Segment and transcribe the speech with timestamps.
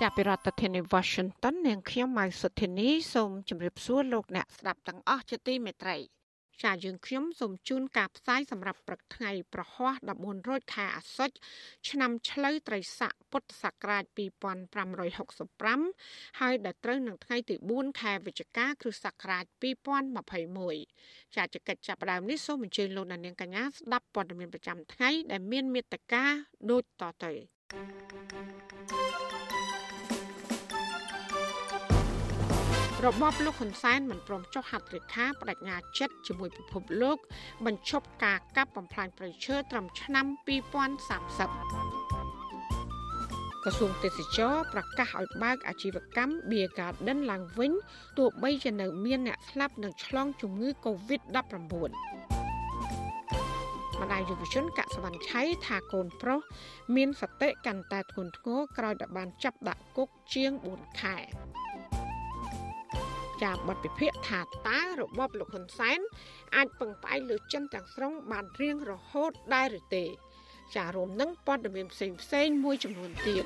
[0.00, 5.96] ចាប់ពីរដ្ឋធានី Washington នាងខ្ញុំម៉ៅសុធានីសូមជម្រាបសួរលោកអ្នកស្ដាប់ទាំងអស់ជាទីមេត្រី
[6.62, 11.34] ចាយើងខ្ញុំសូមជូនការផ្សាយសម្រាប់ព្រឹកថ្ងៃប្រហ័ស14រោចខែអាសត់
[11.90, 14.04] ឆ្នាំឆ្លូវត្រីស័កពុទ្ធសករាជ
[15.02, 19.44] 2565ហើយដល់ត្រូវនឹងថ្ងៃទី4ខែវិច្ឆិកាគ្រិស្តសករាជ
[20.54, 26.24] 2021ចាចកិច្ចចាប់ផ្ដើមនេះសូមអញ្ជើញលោកអ្នកនាងកញ្ញាស្ដាប់ព័ត៌មានប្រចាំថ្ងៃដែលមានមេត្តា
[26.70, 27.32] ដូចតទៅ
[33.06, 37.18] របបលោកហ៊ុនសែនមិនព្រមចុះហត្ថលេខាបដិញ្ញាចិត្តជាមួយពិភពលោក
[37.66, 40.38] បញ្ឈប់ការកាប់បំផ្លាញព្រៃឈើត្រឹមឆ្នាំ2030
[43.62, 47.72] ក្រសួងទេសចរប្រកាសឲ្យបើកអាជីវកម្ម Beer Garden ឡើងវិញ
[48.18, 51.74] ទោះបីជានៅមានអ្នកស្លាប់និងឆ្លងជំងឺ Covid-19
[54.00, 56.40] ម្ដាយយុវជនកសវណ្ណឆៃថាកូនប្រុស
[56.96, 61.16] មានសតិកាន់តែធ្ងន់ធ្ងរក្រោយតែបានចាប់ដាក់គុកជាង4ខែ
[63.42, 65.98] ចាបទពិភាក្សាថាតើរបបលោកហ៊ុនសែន
[66.56, 70.04] អាចពឹងផ្អែកលើចិនទាំងស្រុងបានរៀងរហូតដែរឬទេ
[70.76, 73.44] ចារួមនឹងព័ត៌មានផ្សេងផ្សេងមួយចំនួនទៀត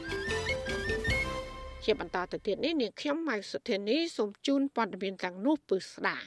[1.84, 6.18] ជាបន្តទៅទៀតនេះនាងខ្ញុំម៉ៅសុធានីសូមជូនព័ត៌មានទាំងនោះពឺស្ដា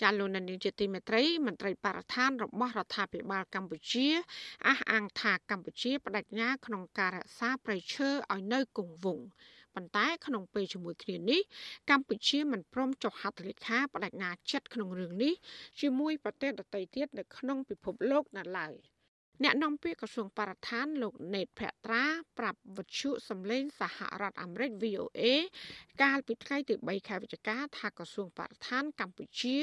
[0.00, 4.06] ចាលោកនាយកជាទីមេត្រីមន្ត្រីបរិស្ថានរបស់រដ្ឋាភិបាលកម្ពុជា
[4.66, 9.26] អះអាងថាកម្ពុជាបដិញ្ញាក្នុងការរក្សាប្រៃឈើឲ្យនៅគង់វង្ស
[9.74, 11.40] ប៉ុន្តែក្នុងពេលជាមួយគ្នានេះ
[11.90, 15.34] កម្ពុជាមិនព្រមចុះហត្ថលេខាបដិញ្ញាចិត្តក្នុងរឿងនេះ
[15.80, 18.74] ជាមួយប្រទេសដទៃទៀតនៅក្នុងពិភពលោកនៅឡើយ។
[19.44, 22.04] អ្នកនាំពាក្យក្រសួងបរិស្ថានលោកណេតភក្ត្រា
[22.38, 25.22] ប្រាប់វិទ្យុសំឡេងសហរដ្ឋអាមេរិក VOA
[26.02, 29.56] កាលពីថ្ងៃទី3ខែវិច្ឆិកាថាក្រសួងបរិស្ថានកម្ពុជា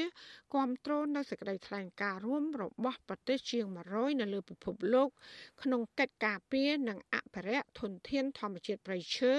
[0.52, 5.08] គ្រប់គ្រងនៅសេចក្តីថ្លែងការណ៍រួមរបស់ប្រទេសជាង100នៅលើពិភពលោក
[5.62, 9.32] ក្នុងកិច្ចការពារនិងអភិរក្សធនធានធម្មជាតិព្រៃឈើ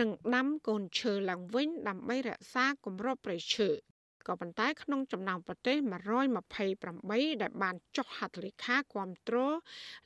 [0.00, 3.70] និងដាំកូនឈើឡើងវិញដើម្បីរក្សាគម្របព្រៃឈើ
[4.26, 5.76] ក៏ប៉ុន្តែក្នុងចំណោមប្រទេស
[6.54, 9.36] 128ដែលបានចុះហត្ថលេខាគាំទ្រ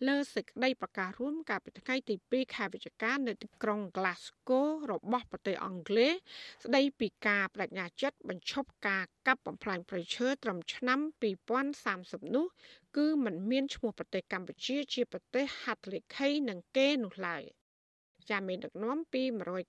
[0.07, 6.13] លើសេចក្តីប្រកាសរួមកាលពីថ្ងៃទី2ខែវិច្ឆិកានៅទីក្រុង Glasgow របស់ប្រទេសអង់គ្លេស
[6.65, 11.01] ស្តីពីការបដិញ្ញាចិត្តបញ្ឈប់ការកាប់បំផ្លាញព្រៃឈើត្រឹមឆ្នាំ
[11.63, 12.47] 2030នោះ
[12.97, 17.45] គឺมันមានឈ្មោះប្រទេសកម្ពុជាជាប្រទេសហត្ថលេខីនឹងគេនោះឡើយ។
[18.31, 19.23] ចាមានដឹកនាំពី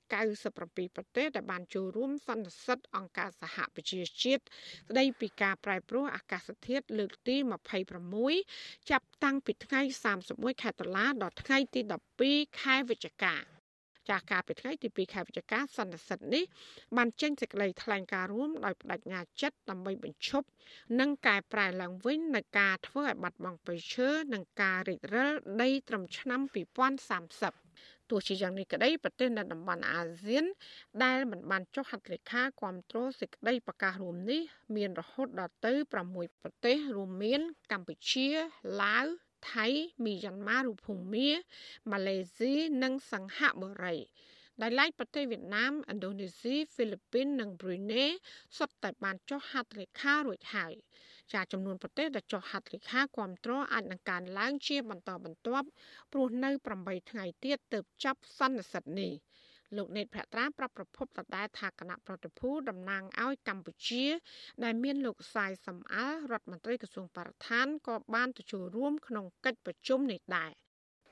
[0.05, 7.35] 197ប្រទេសដែលបានចូលរួមសន្និសីទអង្គការសហប្រជាជាតិស្ដីពីការប្រែប្រួលអាកាសធាតុលើកទី
[8.13, 9.81] 26ចាប់តាំងពីថ្ងៃ
[10.21, 11.81] 31ខែតុលាដល់ថ្ងៃទី
[12.21, 13.35] 12ខែវិច្ឆិកា
[14.09, 16.43] ចាស់ការពីថ្ងៃទី2ខែវិច្ឆិកាសន្និសីទនេះ
[16.97, 20.47] បានចេញសេចក្តីថ្លែងការណ៍រួមដោយបដិញ្ញាចិត្តដើម្បីបញ្ឈប់
[20.99, 26.39] និងកែប្រែឡើងវិញនៃការធ្វើឲ្យបាត់បង់ប្រៃឈើនិងការរិចរិលដីត្រឹមឆ្នាំ
[27.25, 27.70] 2030
[28.09, 30.45] ទោះជាយ៉ាងនេះក្តីប្រទេសនៅតំបន់អាស៊ាន
[31.03, 34.41] ដែលមិនបានចុះហត្ថលេខាគាំទ្រសេចក្តីប្រកាសរួមនេះ
[34.75, 35.73] មានរហូតដល់ទៅ
[36.07, 37.41] 6ប្រទេសរួមមាន
[37.71, 38.27] កម្ពុជា
[38.81, 39.05] ឡាវ
[39.51, 39.67] ថៃ
[40.05, 41.29] មីយ៉ាន់ម៉ាឬភូមា
[41.91, 42.53] ម៉ាឡេស៊ី
[42.83, 43.97] និងសង្ហបុរី
[44.61, 48.05] ដែលឡែកប្រទេសវៀតណាមឥណ្ឌូនេស៊ីហ្វីលីពីននិងប្រ៊ុយណេ
[48.57, 50.73] សុទ្ធតែបានចុះហត្ថលេខារួចហើយ
[51.33, 55.67] ចាចំនួនប្រទេសដែលចុះហត្ថលេខាគ្រប់គ្រងអាចនឹងកើនឡើងជាបន្តបន្ទាប់
[56.11, 56.49] ព្រោះនៅ
[56.81, 59.13] 8ថ្ងៃទៀតទើបចាប់សន្និសីទនេះ
[59.77, 64.05] លោកណេតភក្ត្រាប្រាប់ប្រភពដដែលថាគណៈប្រតិភូតំណាងឲ្យកម្ពុជា
[64.63, 70.51] ដែលមានលោកសាយសំអាលរដ្ឋមន្ត្រីក្រសួងបរិស្ថានក៏បានទៅចូលរួមក្នុងកិច្ចប្រជុំនេះដែរ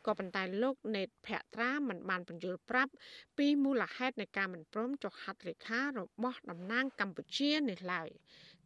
[0.05, 2.91] ក៏ប៉ុន្តែលោកណេតភក្ត្រាមិនបានបញ្យល់ប្រាប់
[3.37, 8.09] ពីមូលហេតុនៃការមិនព្រមចុះហត្ថលេខារបស់តំណាងកម្ពុជានេះឡើយ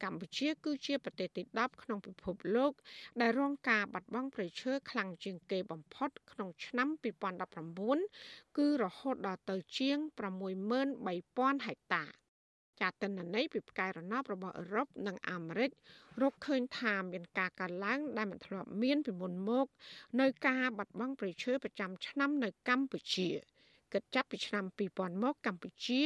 [0.03, 2.71] កម្ពុជាគឺជាប្រទេសទី10ក្នុងពិភពលោក
[3.21, 6.87] ដែលរងការបាត់បង់ប្រៃឈើខ្លាំងជាងគេបំផុត ក្នុងឆ្នាំ
[7.73, 9.97] 2019គឺរហូតដល់ទៅជាង
[10.81, 12.05] 63000ហិកតា
[12.81, 15.71] ចាទិន្នន័យពីផ្កាយរណបរបស់អឺរ៉ុបនិងអាមេរិក
[16.21, 19.67] រកឃើញថាមានការកើនឡើងដែលមិនធ្លាប់មានពីមុនមក
[20.21, 23.29] នៅការបាត់បង់ប្រៃឈើប្រចាំឆ្នាំនៅកម្ពុជា។
[23.93, 26.01] គិតចាប់ពីឆ្នាំ2000មកកម្ពុជា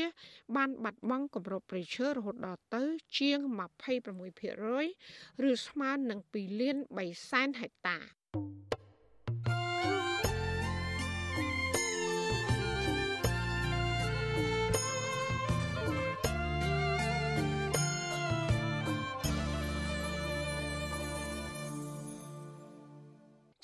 [0.55, 2.83] បានបាត់បង់គម្របព្រៃឈើរហូតដល់ទៅ
[3.17, 3.39] ជាង
[4.59, 7.97] 26%ឬស្មើនឹង2លាន3សែនហិកតា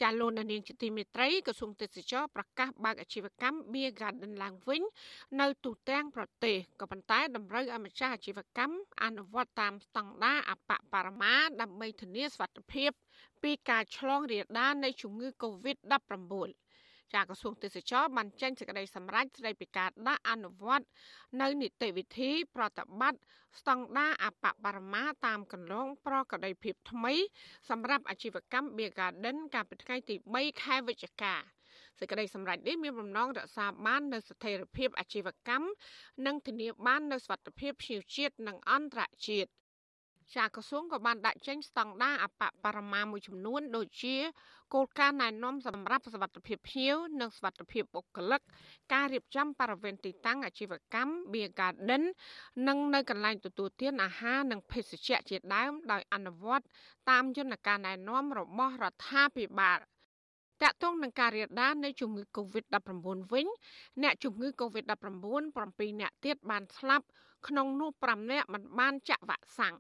[0.04, 4.82] ចាលោកនាងជាទីមេត្រីក្រសួងទេសចរប្រកាសបើកអាជីវកម្ម Beer Garden ឡើងវិញ
[5.42, 12.92] នៅទូទាំងប្រទេសក៏ប៉ុន្តែតម្រូវឲ្យម្ចាស់អាជីវកម្មអនុវត្តតាមស្តង់ដារអបបរមាដើម្បីធានាសុវត្ថិភាព
[13.44, 16.63] ពីការឆ្លងរាលដាលនៃជំងឺ Covid-19
[17.14, 20.86] ចាក្រសួងទេសចរបានចេញសេចក្តីសម្រេចស្តីពីការដាក់អនុវត្ត
[21.42, 23.22] នៅនីតិវិធីប្រតិបត្តិ
[23.60, 27.14] ស្តង់ដារអបបរមាតាមកន្លងប្រកដីភាពថ្មី
[27.70, 31.36] សម្រាប់អាជីវកម្ម Beer Garden កាលពីថ្ងៃទី3ខែវិច្ឆិកា
[32.00, 35.68] សេចក្តីសម្រេចនេះមានបំណងរក្សាបាននូវស្ថិរភាពអាជីវកម្ម
[36.26, 39.50] និងធានាបាននូវសុវត្ថិភាពភ្ញៀវជាតិនិងអន្តរជាតិ
[40.36, 44.16] ចាក្រសួងក៏បានដាក់ចេញស្តង់ដារអបបរមាមួយចំនួន ដូចជា
[44.74, 48.42] គោលការណ៍ណែនាំសម្រាប់សវត្ថិភាពភ្ញៀវនិងសវត្ថិភាពបុគ្គលិក
[48.94, 52.04] ការរៀបចំបរិវេណទីតាំងអាជីវកម្ម Beer Garden
[52.68, 56.66] និងនៅកន្លែងទទួលទានអាហារនិងភេសជ្ជៈជាដើមដោយអនុវត្ត
[57.10, 59.80] តាមយន្តការណែនាំរបស់រដ្ឋាភិបាល
[60.62, 62.90] តាក់ទងនឹងការរាលដាលនៃជំងឺ Covid-19
[63.34, 63.48] វិញ
[64.04, 67.06] អ្នកជំងឺ Covid-19 7អ្នកទៀតបានស្លាប់
[67.48, 69.76] ក្នុងនោះ5អ្នកមិនបានចាក់វ៉ាក់សាំង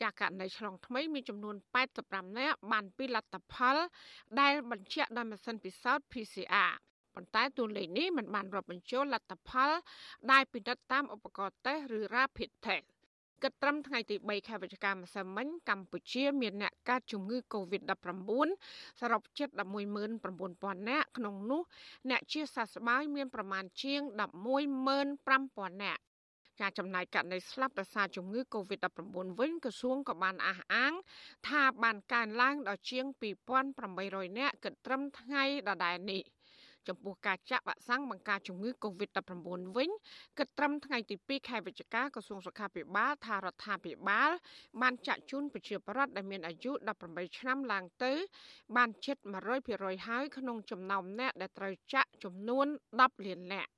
[0.00, 1.56] ចាករណីឆ្លងថ្មីមានចំនួន
[1.96, 3.76] 85នាក់បានពីលទ្ធផល
[4.40, 6.72] ដែលបញ្ជាក់ដោយម៉ាស៊ីនពិសោធន៍ PCR
[7.14, 9.70] ប៉ុន្តែតួលេខនេះមិនបានរាប់បញ្ចូលលទ្ធផល
[10.32, 12.86] ដែលពិនិត្យតាមឧបករណ៍តេស្តឬ Rapid Test
[13.42, 19.48] គិតត្រឹមថ្ងៃទី3ខែវិច្ឆិកាម្សិលមិញកម្ពុជាមានអ្នកកើតជំងឺ Covid-19 សរុបជិត
[20.18, 21.62] 119,000នាក់ក្នុងនោះ
[22.10, 24.00] អ្នកជាសះស្បើយមានប្រមាណជាង
[24.92, 26.02] 115,000នាក់
[26.62, 30.92] ការចំណាយករណីស្លាប់ដោយសារជំងឺ Covid-19 វិញក្រសួងក៏បានអះអាង
[31.48, 33.04] ថាបានកើនឡើងដល់ជាង
[33.72, 36.22] 2800នាក់គិតត្រឹមថ្ងៃដដែលនេះ
[36.88, 39.32] ចំពោះការចាក់វ៉ាក់សាំងបង្ការជំងឺ Covid-19
[39.76, 39.90] វិញ
[40.38, 44.30] គិតត្រឹមថ្ងៃទី2ខែវិច្ឆិកាក្រសួងសុខាភិបាលថារដ្ឋាភិបាល
[44.80, 46.72] បានចាក់ជូនប្រជាពលរដ្ឋដែលមានអាយុ
[47.04, 48.12] 18ឆ្នាំឡើងទៅ
[48.76, 49.16] បានជិត
[49.62, 52.66] 100%ហើយក្នុងចំណោមអ្នកដែលត្រូវចាក់ចំនួន
[52.98, 53.72] 10លាននាក់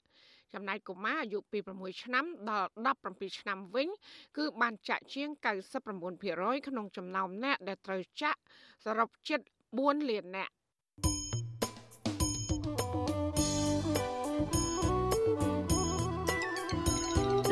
[0.55, 2.69] ចំណែកកុមារអាយុពី6ឆ្នាំដល់
[3.03, 3.89] 17ឆ្នាំវិញ
[4.37, 5.29] គឺបានចាក់ជាង
[5.97, 8.41] 99%ក្នុងចំណោមអ្នកដែលត្រូវចាក់
[8.85, 9.41] សរុបជិត
[9.75, 10.53] 4លាននាក់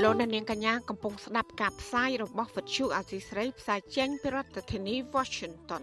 [0.02, 5.82] លោកនាងកញ្ញាកំពុងស្ដាប់ការផ្សាយរបស់វិទ្យុអាស៊ីស្រីផ្សាយចេញពីរដ្ឋធានី Washington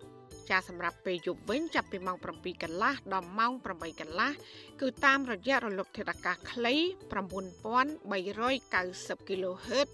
[0.49, 4.31] ចាសម្រាប់ពេលយប់វិញចាប់ពីម៉ោង7កន្លះដល់ម៉ោង8កន្លះ
[4.81, 6.75] គឺតាមរយៈរលកធាតុអាកាសខ្លី
[7.11, 9.89] 9390 kHz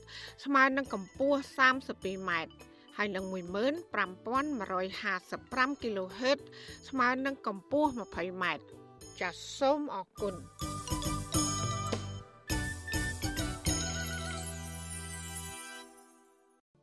[0.46, 1.40] ស្មើនឹងកម្ពស់
[1.84, 2.52] 32ម៉ែត្រ
[2.98, 6.40] ហើយនឹង15155 kHz
[6.90, 8.64] ស្មើនឹងកម្ពស់20ម៉ែត្រ
[9.22, 10.36] ចាសសូមអរគុណ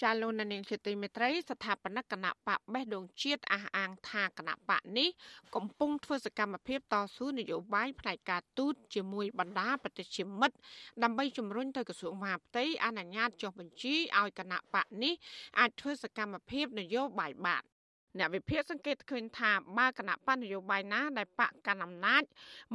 [0.02, 5.08] ចាលោកនាងជាទីមេត្រីស្ថាបនិកគណៈបកបេះដូងជាតិអះអាងថាគណៈបកនេះ
[5.54, 10.56] កំពុងធ្វើសកម្មភាពតស៊ូនយោបាយផ្នែកការទូតជាមួយបណ្ដាប្រទេសជាមិត្ត
[11.02, 15.14] ដើម្បីជំរុញទៅក្រសួងមហាផ្ទៃអនុញ្ញាតចុះបញ្ជីឲ្យគណៈបកនេះ
[15.58, 17.73] អាចធ្វើសកម្មភាពនយោបាយបាន
[18.18, 22.22] អ្នកវិភាគសង្កេតឃើញថាបើគណៈបញ្ញយោបាយណា ដែលបកកណ្ដាលអំណាច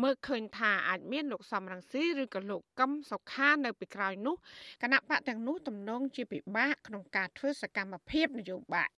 [0.01, 4.35] មើលឃើញថាអាចមានលោកសំរងស៊ីឬក៏លោកកឹមសុខានៅពីក្រោយនោះ
[4.83, 8.89] គណៈបកទាំងនោះទំនងជាពិបាកក្នុងការធ្វើសកម្មភាពនយោបាយ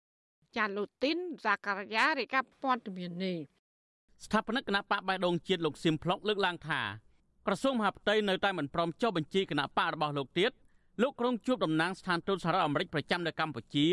[0.58, 3.38] ចាលូទីនហ្សាការីយ៉ារាយការណ៍ព័ត៌មាននេះ
[4.26, 6.82] ស្ថាបនិកគណៈបកបៃដងជាតិលោកសៀមផ្លុកលើកឡើងថា
[7.48, 10.52] ក្រសួងមហាផ្ទៃនៅតែមិនព្រមចុះបញ្ជីគណៈបករបស់លោកទៀត
[11.02, 13.88] លោកក្រុងជួបតំណាងស្ថានទូតសហរដ្ឋអាមេរិកប្រចាំនៅកម្ពុជា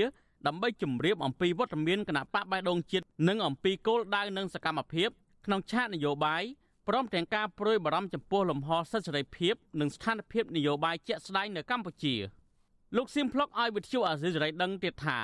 [0.47, 5.09] ដើម្បីជម្រាបអំពីវត្តមានគណៈបកបៃដងជាតិនិងអំពីគោលដៅនិងសកម្មភាព
[5.47, 6.43] ក្នុងឆាកនយោបាយ
[6.89, 12.15] ព្រមទាំងការប្រួយបារម្ភចំពោះលំហសិទ្ធិសេរីភាពនិងស្ថានភាពនយោបាយជាក់ស្ដែងនៅកម្ពុជា
[12.97, 15.19] លោកសៀមផ្លុកឲ្យវិទ្យុអាស៊ីសេរីដឹងទៀតថា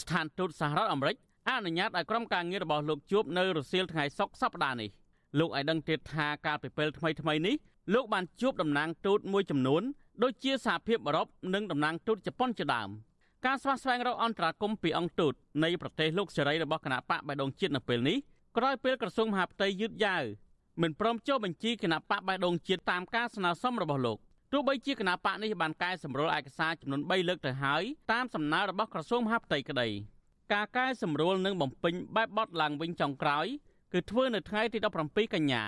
[0.00, 1.16] ស្ថានទូតសហរដ្ឋអាមេរិក
[1.48, 4.90] អនុញ្ញាតឲ្យក្រុមការងាររបស់លោកជួបនៅរសៀលថ្ងៃសុក្រសប្តាហ៍នេះ
[5.38, 7.54] លោកឲ្យដឹងទៀតថាការពិពេលថ្មីថ្មីនេះ
[7.94, 9.82] លោកបានជួបតំណាងទូតមួយចំនួន
[10.22, 12.90] ដូចជាសហភាពអឺរ៉ុបនិងតំណាងទូតជប៉ុនជាដើម។
[13.46, 15.32] ការស្វះស្វែងរកអន្តរាគមពីអង្គទូត
[15.64, 18.18] នៃប្រទេសលោកសេរីរបស់គណៈបកបៃដងជាតិនៅពេលនេះ
[18.56, 20.22] ក្រោយពេលក្រសួងមហាផ្ទៃយឺតយ៉ាវ
[20.82, 24.18] មិនព្រមចុះបញ្ជីគណៈបកបៃដងជាតិតាមការស្នើសុំរបស់លោក
[24.52, 29.88] ទោះបីជាគណៈបកនេះបានកែសម្រួលឯកសារចំនួន3លើកទៅហើយតាមសំណើរបស់ក្រសួងមហាផ្ទៃក្តី
[30.52, 33.46] ការកែសម្រួលនិងបំពេញបែបបត់ឡើងវិញចុងក្រោយ
[33.92, 35.62] គឺធ្វើនៅថ្ងៃទី17កញ្ញា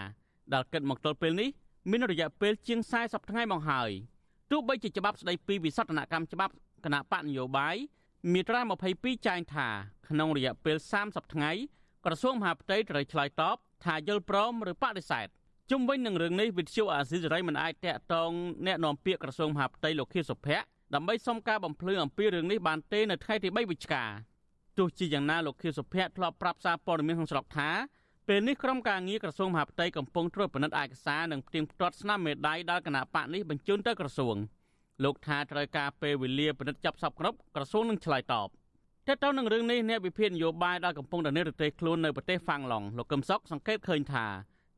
[0.53, 1.49] ដែលគិតមកទល់ពេលនេះ
[1.91, 3.91] មានរយៈពេលជាង40ថ្ងៃមកហើយ
[4.51, 6.55] ទោះបីជាច្បាប់ស្តីពីវិសោធនកម្មច្បាប់
[6.86, 7.76] គណៈបកនយោបាយ
[8.34, 8.62] មាត្រា
[8.94, 9.68] 22ចែងថា
[10.10, 11.52] ក្នុងរយៈពេល30ថ្ងៃ
[12.06, 15.28] ក្រសួងមហាផ្ទៃត្រូវឆ្លើយតបថាយល់ព្រមឬបដិសេធ
[15.72, 18.32] ជុំវិញនឹងរឿងនេះវិទ្យុអាស៊ីសេរីមិនអាចតាក់ទង
[18.66, 24.04] แนะនាំពាក្យក្រសួងមហាផ្ទៃលោកខៀវសុភ័ក្រដើម្បីសុំការបំភ្លឺអំពីរឿងនេះបានទេនៅថ្ងៃទី3វិច្ឆិកា
[24.78, 27.70] ទោះជាយ៉ាងណាលោកខៀវសុភ័ក្រធ្លាប់ប្រាប់សារព័ត៌មានក្នុងស្រុកថា
[28.28, 34.36] ពេលនេះក្រុមការងារក្រសួងមហាផ្ទៃកំពុងត្រួតពិនិត្យឯកសារនិងផ្ទៀងផ្ទាត់ស្នាមមេដៃដល់គណៈបកនេះបញ្ជូនទៅក្រសួង
[35.05, 38.49] លោកថាត្រូវការពេលវេលាពិនិត្យចាប់សពគ្រប់ក្រសួងនឹងឆ្លើយតប
[39.07, 44.27] ទាក់ទងនឹងរឿងនេះអ្នកវិភាគនយោបាយដែលកំពុងតែនិរទេសខ្លួននៅប្រទេសហ្វាំងឡង់លោកកឹមសុខសង្កេតឃើញថា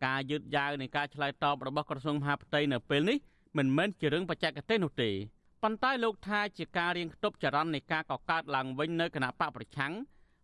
[0.07, 3.19] ការយឺតយ៉ាវនៃការឆ្លើយតបរបស់ក្រសួងមហាផ្ទៃនៅពេលនេះ
[3.59, 5.11] មិនមែនជារឿងបច្ចេកទេសនោះទេ
[5.63, 9.93] ប៉ុន្តែលោកថាជាការរៀងខ្ទប់ចរន្តនៃការកកើតឡើងវិញនៅគណៈបកប្រឆាំង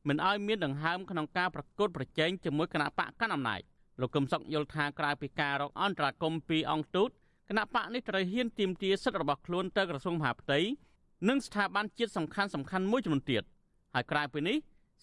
[0.08, 3.60] មិនឲ្យមានដង្ហើមក្នុងការប្រកួតប្រជែងជាមួយគណៈបកកណ្ដាលអំណាច
[4.00, 7.10] លោកកឹមសុខយល់ថាក្រៅពីការរកអន្តរាគមពីអង្គទូត
[7.50, 10.58] គណៈបកនេះត្រូវហ៊ានទាមទារសិទ្ធិរបស់ខ្លួនទៅក្រសួងមហាផ្ទៃ
[11.28, 13.42] និងស្ថាប័នជាតិសំខាន់សំខាន់មួយចំនួនទៀត
[13.94, 14.56] ហើយក្រៅពីនេះ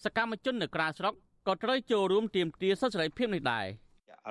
[0.04, 1.14] សកម្មជននៅក្រៅស្រុក
[1.46, 3.66] ក៏ត្រូវចូលរួមទាមទារសិទ្ធិសេរីភាពនេះដែរ។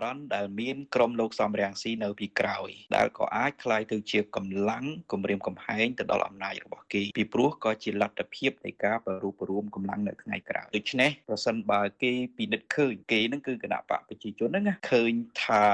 [0.05, 15.13] រ៉ាន់ដែលមានក្រុមលោកសំរាំងស៊ីនៅពីក្រោយដែលក៏អាចคล้ายទៅជាកម្លាំងគម្រាមកំហែងទៅដល់អំណាចរបស់គេពីព្រោះក៏ជាលទ្ធភាពនៃការប្ររូបរួមកម្លាំងនៅថ្ងៃក្រោយដូច្នេះប្រសិនបើគេពិនិត្យឃើញគេនឹងគឺគណៈបកប្រជាជនហ្នឹងឃើញ
[15.45, 15.65] ថា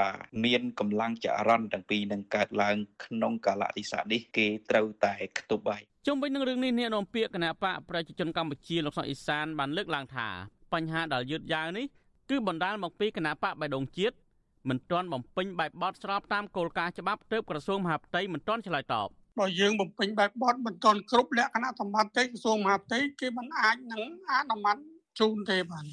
[0.44, 10.28] មានកម្លាំងចរន្តទាំងពីរនឹងកើតឡើងក្នុងកាលៈទេសៈនេះគេត្រូវតែខ្ទប់ហើយជុំវិញនឹងរឿងនេះអ្នកនាំពាក្យគណៈបកប្រជាជនកម្ពុជាលោកសុកអេសានបានលើកឡើងថា
[10.74, 11.86] បញ្ហាដែលយឺតយ៉ាវនេះ
[12.31, 14.15] គឺបណ្ដាលមកពីគណៈបកបៃដងជាតិ
[14.69, 19.07] មិនទាន់បំពេញបែបបទស្របតាមគោលការណ៍ច្បាប់ទើបក្រសួងមហាផ្ទៃមិនទាន់ឆ្លើយតប
[19.39, 24.77] បើយើងបំពេញបែបបទមិនទាន់គ្រប់លក្ខណៈសម្បត្តិទេក្រសួងមហាផ្ទៃគេមិនអាចនឹងអនុម័ត
[25.19, 25.85] ជូនទេបាទ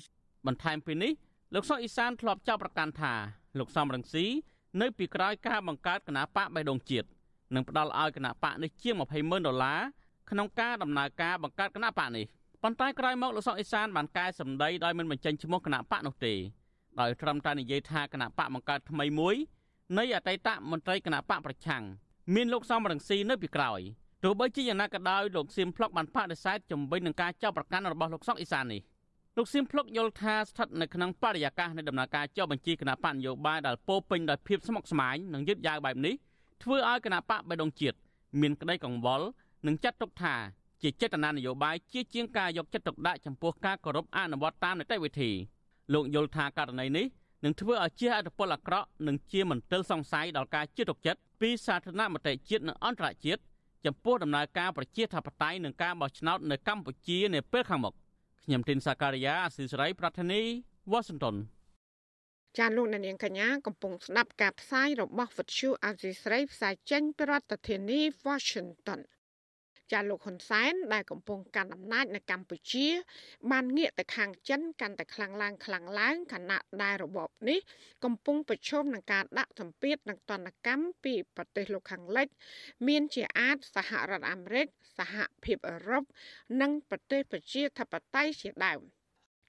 [0.46, 1.12] បន្ថែមពីនេះ
[1.54, 3.12] លោកសុកអ៊ីសានធ្លាប់ចោទប្រកាន់ថា
[3.58, 4.26] លោកសំរងស៊ី
[4.80, 7.06] នៅពីក្រោយការបង្កើតគណៈបកបៃដងជាតិ
[7.54, 9.80] និងផ្ដល់ឲ្យគណៈបកនេះជាង20ម៉ឺនដុល្លារ
[10.30, 12.24] ក្នុងការដំណើរការបង្កើតគណៈបកនេះ
[12.62, 16.34] ប៉ុន្តែក្រោយមកលោកសុកអេសានបានកែសម្ដីដោយមិនបញ្ចេញឈ្មោះគណៈបកនោះទេ
[17.00, 19.36] ដោយត្រឹមតែនិយាយថាគណៈបកបង្កើតថ្មីមួយ
[19.98, 21.82] នៃអតីតមន្ត្រីគណៈបកប្រឆាំង
[22.34, 23.80] មានលោកសំរងស៊ីនៅពីក្រោយ
[24.24, 28.80] ទោះបីជាយ៉ាងណាក៏ដោយលោកសៀមផ្លុកបានបដិសេធជំវិញនឹងការចាប់ប្រកាន់របស់លោកសុកអេសាននេះ
[29.36, 36.14] លោកសៀមផ្លុកយល់ថាស្ថិតនៅក្នុងបរិយាកាសនៃដំណើរការចុះបញ្ជីគណៈបកនយោបាយដែលពោពេញដោយភាពស្មុគស្មាញនិងយឺតយ៉ាវបែបនេះ
[36.62, 37.96] ធ្វើឲ្យគណៈបកបេដងជាតិ
[38.40, 39.26] មានក្តីកង្វល់
[39.66, 40.34] និងចាត់ទុកថា
[40.82, 45.30] ជាចេតនានយោបាយជាជាងការយកចិត្តទុកដាក់ចំពោះការគោរពអនុវត្តតាមនីតិវិធី
[45.92, 47.06] លោកយល់ថាករណីនេះ
[47.44, 53.40] នឹងធ្វើឲ្យជាអត្តពលអាក្រក់និងជាមន្ទិលសង្ស័យដល់ការជឿទុកចិត្តពីសាធារណមតិជាតិនិងអន្តរជាតិ
[53.84, 57.94] ចំពោះដំណើរការប្រជាធិបតេយ្យនិងការបោះឆ្នោតនៅកម្ពុជានាពេលខាងមុខ
[58.44, 60.40] ខ្ញុំទីនសាការីយ៉ាអស៊ីសេរីប្រធានី
[60.90, 61.36] វ៉ាស៊ីនតោន
[62.58, 69.00] ចាលោកនាងកញ្ញាកំពុងស្ដាប់ការផ្សាយរបស់វិទ្យុអាស៊ីសេរីផ្សាយចេញពីរដ្ឋធានី Washington
[69.92, 72.86] ចាលោកហ៊ុនសែនដែលកំពុងកាន់អំណាចនៅកម្ពុជា
[73.50, 77.58] បានងាកទៅខាងចិនកាន់តែខ្លាំងឡើងខ្លាំងឡើងខណៈដែលរបបនេះ
[78.04, 82.28] កំពុងប្រឈមនឹងការដាក់សម្ពាធនិងទណ្ឌកម្មពីប្រទេសលោកខាងលិច
[82.88, 84.66] មានជាអាចសហរដ្ឋអាមេរិក
[84.98, 86.04] សហភាពអឺរ៉ុប
[86.60, 88.82] និងប្រទេសប្រជាធិបតេយ្យជាដើម។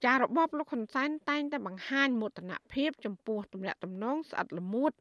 [0.06, 4.92] ចារបបលោកហ៊ុនសែនតែងតែបង្ហាញមោទនភាពចំពោះទំនាក់ទំនងស្អិតល្មួត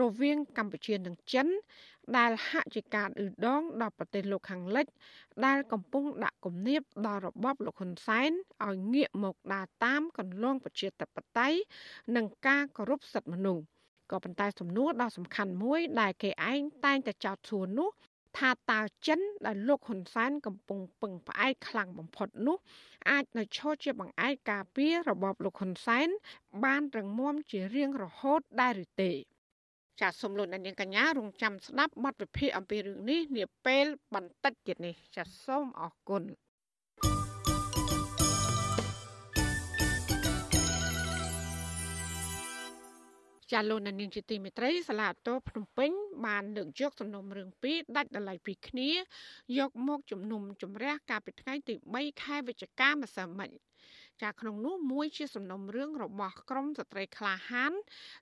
[0.00, 1.46] រវាងកម្ពុជានិងចិន
[2.16, 4.86] ដែលហាក់ជាការអ៊ឺដងដល់ប្រទេសលោកខាងលិច
[5.46, 8.30] ដែលកំពុងដាក់គំនាបដល់របបលោកហ៊ុនសែន
[8.66, 11.58] ឲ្យងាកមកដើរតាមកន្លងប្រជាធិបតេយ្យ
[12.16, 13.64] និងការគោរពសិទ្ធិមនុស្ស
[14.10, 17.90] ក៏ប៉ុន្តែសំណួរដ៏សំខាន់មួយដែលគេឯងតែងតែចោទសួរនោះ
[18.38, 22.58] ថាតើចិនដែលលោកហ៊ុនសែនកំពុងពឹងផ្អែកខ្លាំងបំផុតនោះ
[23.10, 26.08] អាចនៅឈរជាបង្អែកការពាររបបលោកហ៊ុនសែន
[26.64, 29.12] បានរងមាំជារៀងរហូតដែរឬទេ
[30.00, 36.22] ចាសសូមលោកអ្នកនាងកញ្ញារងចាំស្ដាប់បទវិភាគអំពីរឿងនេះនាពេលបន្តិចទៀតនេះចាសសូមអរគុណ
[43.52, 45.90] ចាលោកនាងជាទីមេត្រីសាលាតោភ្នំពេញ
[46.26, 48.90] បានលើកយកសំណុំរឿងពីរដាច់ដライពីគ្នា
[49.58, 53.50] យកមកជំនុំជម្រះកាលពីថ្ងៃទី3ខែវិច្ឆិកាម្សិលមិញ
[54.22, 57.72] ចាក្នុងនោះមួយជាសំណុំរឿងរបស់ក្រមស្ត្រីក្លាហាន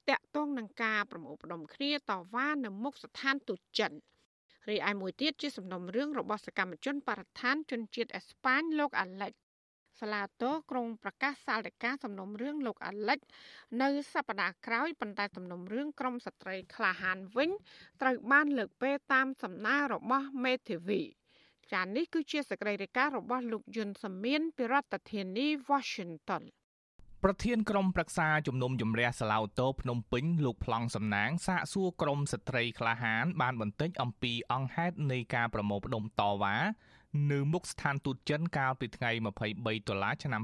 [0.08, 3.92] តាក់ទងនឹងការប្រមូលផ្ដុំគ្នាតវ៉ានៅមុខស្ថានទូតចិន
[4.68, 9.32] រីឯមួយទៀតជាសំណុំរឿងរបស់សកម្មជនបរិស្ថានជនជាតិអេស្ប៉ាញលោកអាឡិច
[10.00, 13.18] សាឡាតូក្រុងប្រកាសសាលដីកាសំណុំរឿងលោកអាលិច
[13.82, 17.50] នៅសប្តាហ៍ក្រោយប៉ុន្តែសំណុំរឿងក្រមស្ត្រីក្លាហានវិញ
[18.00, 21.02] ត្រូវបានលើកពេលតាមសំណើរបស់មេធាវី
[21.72, 26.44] ចាននេះគឺជាសេចក្តីរាយការណ៍របស់លោកយុនសាមៀនពីរដ្ឋធានី Washington
[27.24, 36.56] ប្រធានក្រុមប្រឹក្សាជំនុំជម្រះសាឡៅតូភ្នំពេញលោកប្លង់សំណាងសាកសួរក្រុមស្ត្រីក្លាហាន បានបន្តិចអំពីអង្គហេតុនៃការប្រមូលផ្ដុំតវ៉ា
[37.30, 40.42] នៅមុខស្ថានទូតចិនកាលពីថ្ងៃ23ដុល្លារឆ្នាំ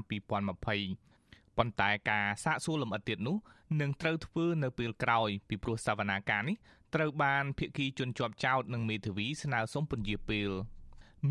[0.59, 3.37] 2020ប៉ុន្តែការសាកសួរលម្អិតទៀតនោះ
[3.81, 6.57] នឹងត្រូវធ្វើនៅពេលក្រោយ ពីព្រោះសវនាការនេះ
[6.95, 10.49] ត្រូវបានភាគីជនជាប់ចោតនិងមេធាវីស្នើសុំពន្យាពេល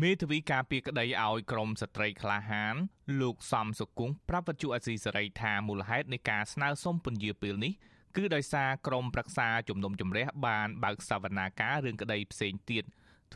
[0.01, 2.75] មេធាវីការពីក្តីឲ្យក្រមស្ត្រីក្លាហាន
[3.21, 7.73] លោកសំសុគង្គប្រាប់វិទ្យុអស៊ីសេរីថាមូលហេតុនៃការស្នើសុំពន្យាពេលនេះ
[8.15, 12.83] គឺដោយសារក្រមប្រឹក្សាជំនុំជម្រះបានបើកសវនាការរឿងក្តីផ្សេងទៀត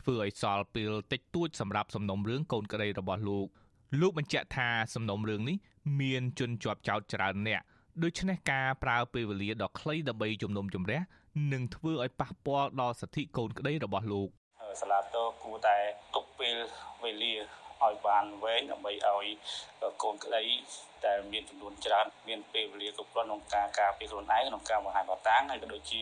[0.00, 3.46] ធ្វើឲ្យសល់ពេលតិចតួចសម្រាប់សំណុំរឿងកូនក្តីរបស់លោក
[4.00, 5.56] លោកបញ្ជាក់ថាសំណុំរឿងនេះ
[6.00, 7.60] មានជនជាប់ចោតច្រើនអ្នក
[8.02, 11.00] ដូច្នេះការប្រើពេលវេលាដ៏ខ្លីដើម្បីជំនុំជម្រះ
[11.52, 14.28] នឹងធ្វើឲ្យប៉ះពាល់ដល់សិទ្ធិកូនក្តីរបស់លោក
[14.80, 15.76] សាឡាតូគួរតែ
[16.14, 16.56] ទុកពេល
[17.02, 17.34] វេលា
[17.84, 19.26] ឲ្យបានវែងដើម្បីឲ្យ
[20.02, 20.44] កូនក្តី
[21.04, 26.00] តែមានចំនួនច្រើនមានពេលវេលាគ្រប់គ្រាន់ក្នុងការការពារខ្លួនឯងក្នុងការបង្ហាញបតាំងហើយក៏ដូចជា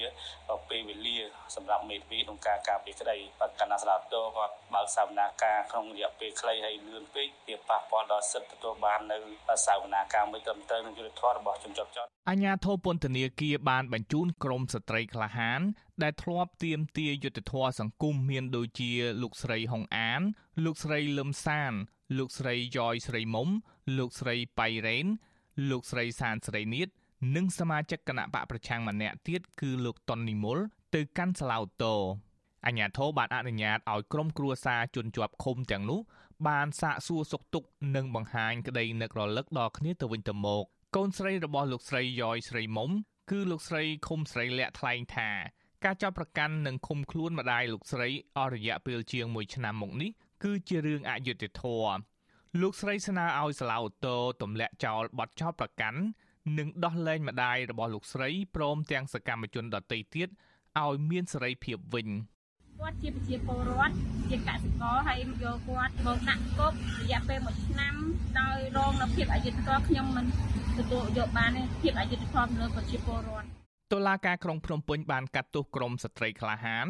[0.68, 1.16] ពេលវេលា
[1.56, 9.18] សម្រាប់មេធាវីក្នុងការការពារក្តីបើកណ្ដាស្លាប់តគាត់បើកសវនាការក្នុងរយៈពេលខ្លីហើយលឿនពេកវាប៉ះពាល់ដល់សិទ្ធិទទួលបាននៅ
[9.66, 15.60] សវនាការមួយត្រឹមត្រូវនឹងយុត្តិធម៌របស់ជនជាប់ចោតអញ្ញាធិពន្ធនាគារបានបញ្ជូនក្រុមស្ត្រីក្លាហាន
[16.02, 18.90] ដែលធ្លាប់ទៀមទាយុទ្ធធរសង្គមមានដូចជា
[19.22, 20.22] លោកស្រីហុងអាន
[20.62, 21.72] លោកស្រីលឹមសាន
[22.18, 23.48] លោកស្រីយ៉យស្រីមុំ
[23.98, 25.06] លោកស្រីបៃរ៉េន
[25.70, 26.88] លោកស្រីសានស្រីនៀត
[27.36, 30.58] និងសមាជិកគណៈបកប្រឆាំងម្នាក់ទៀតគឺលោកតុននីមុល
[30.94, 31.94] ទៅកាន់សាឡៅតូ
[32.66, 36.00] អញ្ញាធិបបានអនុញ្ញាតឲ្យក្រុមគ្រួសារជនជាប់ឃុំទាំងនោះ
[36.48, 40.64] បានសាកសួរសុខទុក្ខនិងបង្ហាញក្តីនឹករលឹកដល់គ្នាទៅវិញទៅមក
[40.96, 42.90] កូនស្រីរបស់លោកស្រីយ៉យស្រីមុំ
[43.30, 45.30] គឺលោកស្រីឃុំស្រីលាក់ថ្លែងថា
[45.84, 50.10] ការចាប់ប្រកាន់និងឃុំខ្លួនម្ដាយលោកស្រីអស់រយៈពេលជាង1ឆ្នាំមកនេះ
[50.42, 52.00] គឺជារឿងអយុត្តិធម៌
[52.60, 56.00] លោកស្រីស្នើឲ្យសាឡាអូតូទម្លាក់ចោលបទចោទប្រកាន់
[56.58, 60.28] និងដោះលែងម្ដាយរបស់លោកស្រីព្រមទាំងសកម្មជនដទៃទៀត
[60.82, 62.08] ឲ្យមានសេរីភាពវិញ
[62.80, 63.94] គាត់ជាប្រជាពលរដ្ឋ
[64.30, 67.94] ជាកសិករហើយយកគាត់មកដាក់គុករយៈពេល1ឆ្នាំ
[68.40, 70.26] ដោយរងនៅភាពអយុត្តិធម៌ខ្ញុំមិន
[70.78, 73.48] ទទួលយកបានទេភាពអយុត្តិធម៌លើប្រជាពលរដ្ឋ
[73.92, 76.86] តុលាការក្រុងភ្នំពេញបានកាត់ទោសក្រុមស្ត្រីក្លាហាន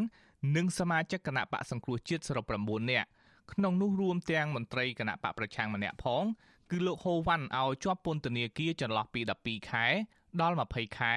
[0.57, 3.09] និងសមាជិកគណៈបកសង្គ្រោះជាតិសរុប9នាក់
[3.53, 6.23] ក្នុងនោះរួមទាំងមន្ត្រីគណៈបកប្រឆាំងម្នាក់ផង
[6.71, 9.87] គឺលោកហូវ៉ាន់ឲ្យជាប់ពន្ធនាគារចន្លោះពី12ខែ
[10.41, 11.15] ដល់20ខែ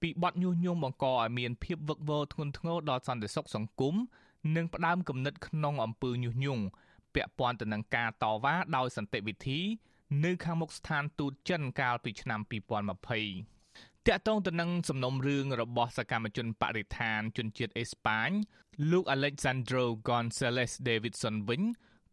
[0.00, 3.94] ពីបទញុះញង់បង្កឲ្យមានភាពវឹកវរធ្ងន់ធ្ងរដល់សន្តិសុខសង្គម
[4.56, 6.64] និងផ្ដើមគំនិតក្នុងអំពើញុះញង់
[7.14, 9.60] ពាក់ព័ន្ធទៅនឹងការតវ៉ាដោយសន្តិវិធី
[10.24, 12.40] នៅខាងមុខស្ថានទូតចិនកាលពីឆ្នាំ
[13.06, 13.59] 2020
[14.08, 18.30] តាក់ទងទៅនឹងសំណុំរឿងរបស់សកម្មជនបរិស្ថានជនជាតិអេស្ប៉ាញ
[18.90, 21.62] លោក Alexandro Gonzalez Davidson វិញ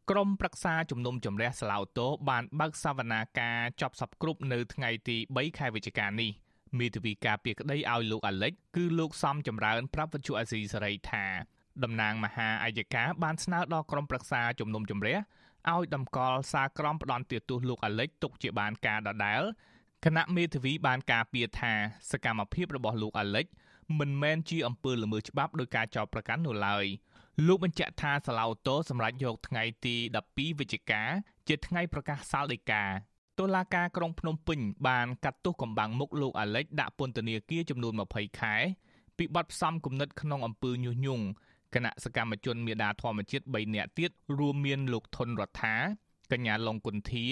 [0.10, 6.32] ក្រុមប្រឹក្សាជំនុំជម្រះស្លាវតូបានបើកសវនាការចប់សពគ្រប់នៅថ្ងៃទី3ខែវិច្ឆិកានេះ
[6.80, 11.26] មេធាវីការពារក្តីឲ្យលោកអាលិចគឺលោកសំចម្រើនប្រាប់វិទ្យុអាស៊ីសេរីថា
[11.84, 15.18] តំណាងមហាអាយកាបានស្នើដល់ក្រុមប្រឹក្សាជំនុំជម្រះ
[15.74, 19.42] ឲ្យតម្កល់សារក្រមផ្ដន់ទោសលោកអាលិចទុកជាបានការដដែល
[20.06, 21.74] គណៈមេធាវីបានការពារថា
[22.12, 23.46] សកម្មភាពរបស់លោកអាលិច
[24.00, 26.86] មិនមែនជាអំពើល្មើសច្បាប់ដោយការចោទប្រកាន់នោះឡើយ
[27.48, 29.96] លោកបញ្ជាក់ថាសាឡៅតូសម្រាប់យកថ្ងៃទី
[30.30, 31.02] 12វិច្ឆិកា
[31.48, 32.84] ជាថ្ងៃប្រកាសសាលដីកា
[33.40, 38.56] តុលាការក្រុងភ្នំពេញបានកាត់ទោសកំបាំងមុខលោកអាលិចដាក់ពន្ធនាគារចំនួន20ខែ
[39.18, 41.26] ពីបទផ្សំគំនិតក្នុងអំពើញុះញង់
[41.76, 45.76] គណៈសកម្មជនមេដាធម្មជាតិ3នាក់ទៀតរួមមានលោកថុនរដ្ឋា
[46.32, 47.26] កញ្ញាឡុងគុន្ធា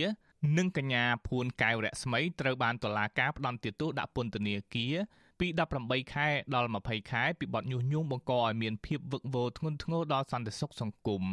[0.58, 4.96] និងកញ្ញាភួនកែវរស្មីត្រូវបានតុលាការផ្តន្ទាទោសដាក់ពន្ធនាគារ
[5.40, 5.48] ពី
[5.82, 11.24] 18ខែដល់20ខែពីបទញុះញង់បង្កឲ្យមានភាពវឹកវរធ្ងន់ធ្ងរដល់សន្តិសុខសង្គម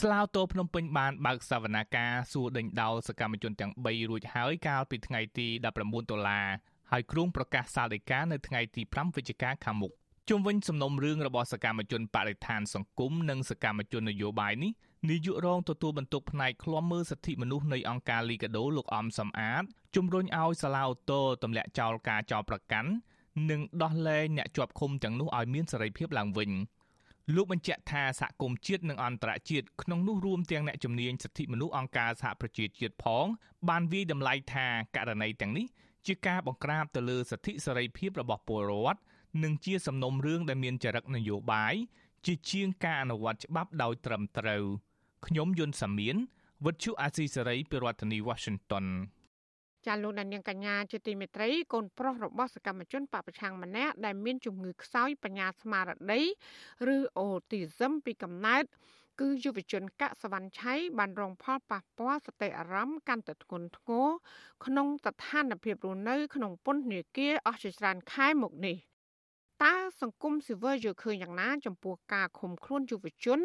[0.00, 6.46] ស្លាវតោភ្នំពេញបានបើកសវនាការសួរដេញដោលសកម្មជនទាំង3រួចហើយកាលពីថ្ងៃទី19ដុល្លារ
[6.90, 9.92] ហើយគ្រោងប្រកាសសាលដីកានៅថ្ងៃទី5វិច្ឆិកាខាងមុខ
[10.28, 14.72] ជុំវិញសំណុំរឿងរបស់សកម្មជនបរិស្ថានសង្គមនិងសកម្មជននយោបាយនេះ
[15.08, 19.62] នាយករងទទួលបន្ទុកផ្នែកឃ្លាំមើលសិទ្ធិមនុស្សនៃអង្គការលីកាដូលោកអំសំអាត
[19.96, 22.90] ជំរុញឲ្យសាឡាអូតូទម្លាក់ចោលការចោលប្រកាន់
[23.50, 26.50] និងដោះលែងអ្នកជាប់ឃុំទាំងនោះឲ្យមានសេរីភាពឡើងវិញ
[27.34, 33.26] លោកបញ្ជាក់ថាសហគមន៍ជាតិនិងអន្តរជាតិក្នុងនោះរួមទាំងអ្នកជំនាញសិទ្ធិមនុស្សអង្គការសហប្រជាជាតិផង
[33.68, 35.66] បានវាយតម្លៃថាករណីទាំងនេះ
[36.06, 39.00] ជាការបង្ក្រាបទៅលើសិទ្ធិសេរីភាពរបស់ពលរដ្ឋ
[39.42, 41.74] និងជាសំណុំរឿងដែលមានចរិតនយោបាយ
[42.26, 44.64] ជាជាងការអនុវត្តច្បាប់ដោយត្រឹមត្រូវ
[45.26, 46.16] ខ្ញុំយុនសាមៀន
[46.64, 48.86] វិទ្យុអាស៊ីសេរីពីរដ្ឋធានី Washington
[49.86, 56.20] ចាលោកនាងកញ្ញាជាទីមេត្រីកូនប្រុសរបស់សកម្មជនបពប្រឆាំងម្នាក់ដែលមានជំងឺខ្សោយបញ្ញាស្មារតី
[56.94, 58.64] ឬអូទីសឹមពីកំណើត
[59.20, 64.08] គឺយុវជនកសវណ្ណឆៃបានរងផលប៉ះពាល់សតិអារម្មណ៍កាន់តែធ្ងន់ធ្ងរ
[64.64, 68.76] ក្នុងស្ថានភាពរស់នៅក្នុងពន្ធនាគារអស់ជាច្រើនខែមកនេះ
[69.62, 73.40] តើសង្គមស៊ីវិលយល់ឃើញយ៉ាងណា ចំពោះការឃុំខ្លួនយុវជន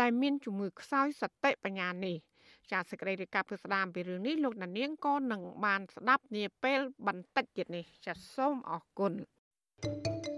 [0.00, 2.16] ដែលមានជំងឺខ្សោយសតិបញ្ញានេះ
[2.70, 9.12] ចាសសេចក្តីរាយការណ៍ពិស្ដាមពីរឿងនេះលោកដានៀងក៏នឹងបានស្ដាប់នាពេលបន្តិចទៀតនេះចាសសូមអរគុណ
[9.82, 10.33] thank you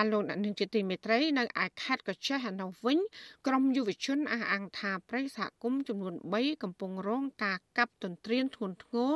[0.00, 2.98] ចាលោកអ្នកនឹងជាទីមេត្រីនៅឯខេត្តកោះចេះឯនោះវិញ
[3.46, 9.12] ក្រុមយុវជនអះអាងថាប្រិយសហគមន៍ចំនួន3កំពុងរងការកាប់ទន្ទ្រានធ្ងន់ធ្ងរ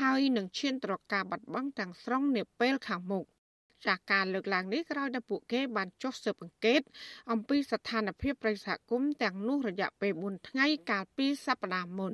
[0.00, 3.24] ហើយនឹងឈានទៅរកការបាត់បង់ទាំងស្រុងនាពេលខាងមុខ
[3.86, 6.80] ចាការលើកឡើងនេះក្រោយដែលពួកគេបានចុះស៊ើបអង្កេត
[7.32, 12.12] អំពីស្ថានភាពប្រិយសហគមន៍ទាំងនោះរយៈពេល4ថ្ងៃកាលពីសប្តាហ៍មុន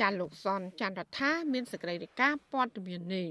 [0.00, 3.28] ចាលោកសនចន្ទរដ្ឋាមានសេចក្តីរាយការណ៍ព័ត៌មាននេះ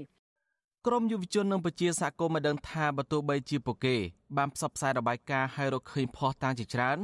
[0.88, 3.96] ក្រមយុវជននិងប្រជាសហគមន៍បានដឹងថាបើទោះបីជាពួកគេ
[4.36, 6.98] បានផ្សព្វផ្សាយរបាយការណ៍ឲ្យរកឃើញភស្តុតាងជាច្រើន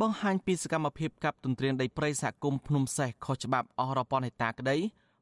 [0.00, 4.76] បង្ហាញពីសកម្មភាពកាប់ទន្ទ្រានដីព្រៃសហគមន៍ភ្នំសេះខុសច្បាប់អស់រាប់ពាន់ហិកតាក្តី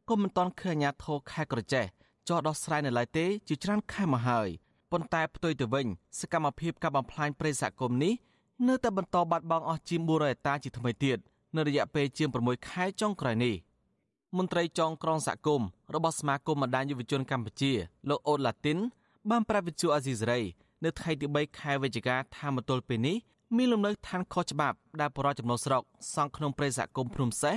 [0.09, 1.85] ក៏មិនទាន់ឃើញអាជ្ញាធរខេត្តក្រចេះ
[2.29, 4.49] ចោះដោះស្រាយនៅឡើយទេជាច្រើនខែមកហើយ
[4.93, 5.87] ប៉ុន្តែផ្ទុយទៅវិញ
[6.21, 8.15] សកម្មភាពកាប់បំផ្លាញព្រៃសហគមន៍នេះ
[8.69, 11.19] នៅតែបន្តបាត់បង់អស់ជាង400ហិកតាជាថ្មីទៀត
[11.57, 13.55] នៅរយៈពេលជាង6ខែចុងក្រោយនេះ។
[14.37, 17.73] មន្ត្រីចងក្រងសហគមន៍របស់សមាគមបណ្ដាញយុវជនកម្ពុជា
[18.09, 18.79] លោកអូឡាទីន
[19.31, 20.41] បានប្រាប់វិទ្យុអាស៊ីសេរី
[20.85, 23.17] នៅថ្ងៃទី3ខែវិច្ឆិកាថាមទល់ពេលនេះ
[23.57, 25.83] មានលំនៅឋានខុសច្បាប់ដែលបរិយាចំណុះស្រុក
[26.15, 27.57] សង់ក្នុងព្រៃសហគមន៍ភ្នំសេះ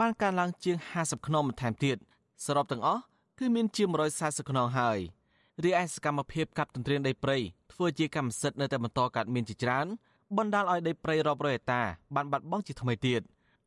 [0.00, 1.96] បានកើនឡើងជាង50ខ្នងបន្ថែមទៀត
[2.44, 3.02] សរុបទាំងអស់
[3.38, 4.98] គឺមានជាង140ខ្នងហើយ
[5.64, 7.38] រីឯសកម្មភាពកាប់ទន្ទ្រានដីព្រៃ
[7.72, 9.86] ធ្វើជាកម្មសិទ្ធិនៅតែបន្តកើតមានជាច្រើន
[10.36, 11.82] បណ្ដាលឲ្យដីព្រៃរាប់រយហិកតា
[12.14, 13.20] បានបាត់បង់ជាថ្មីទៀត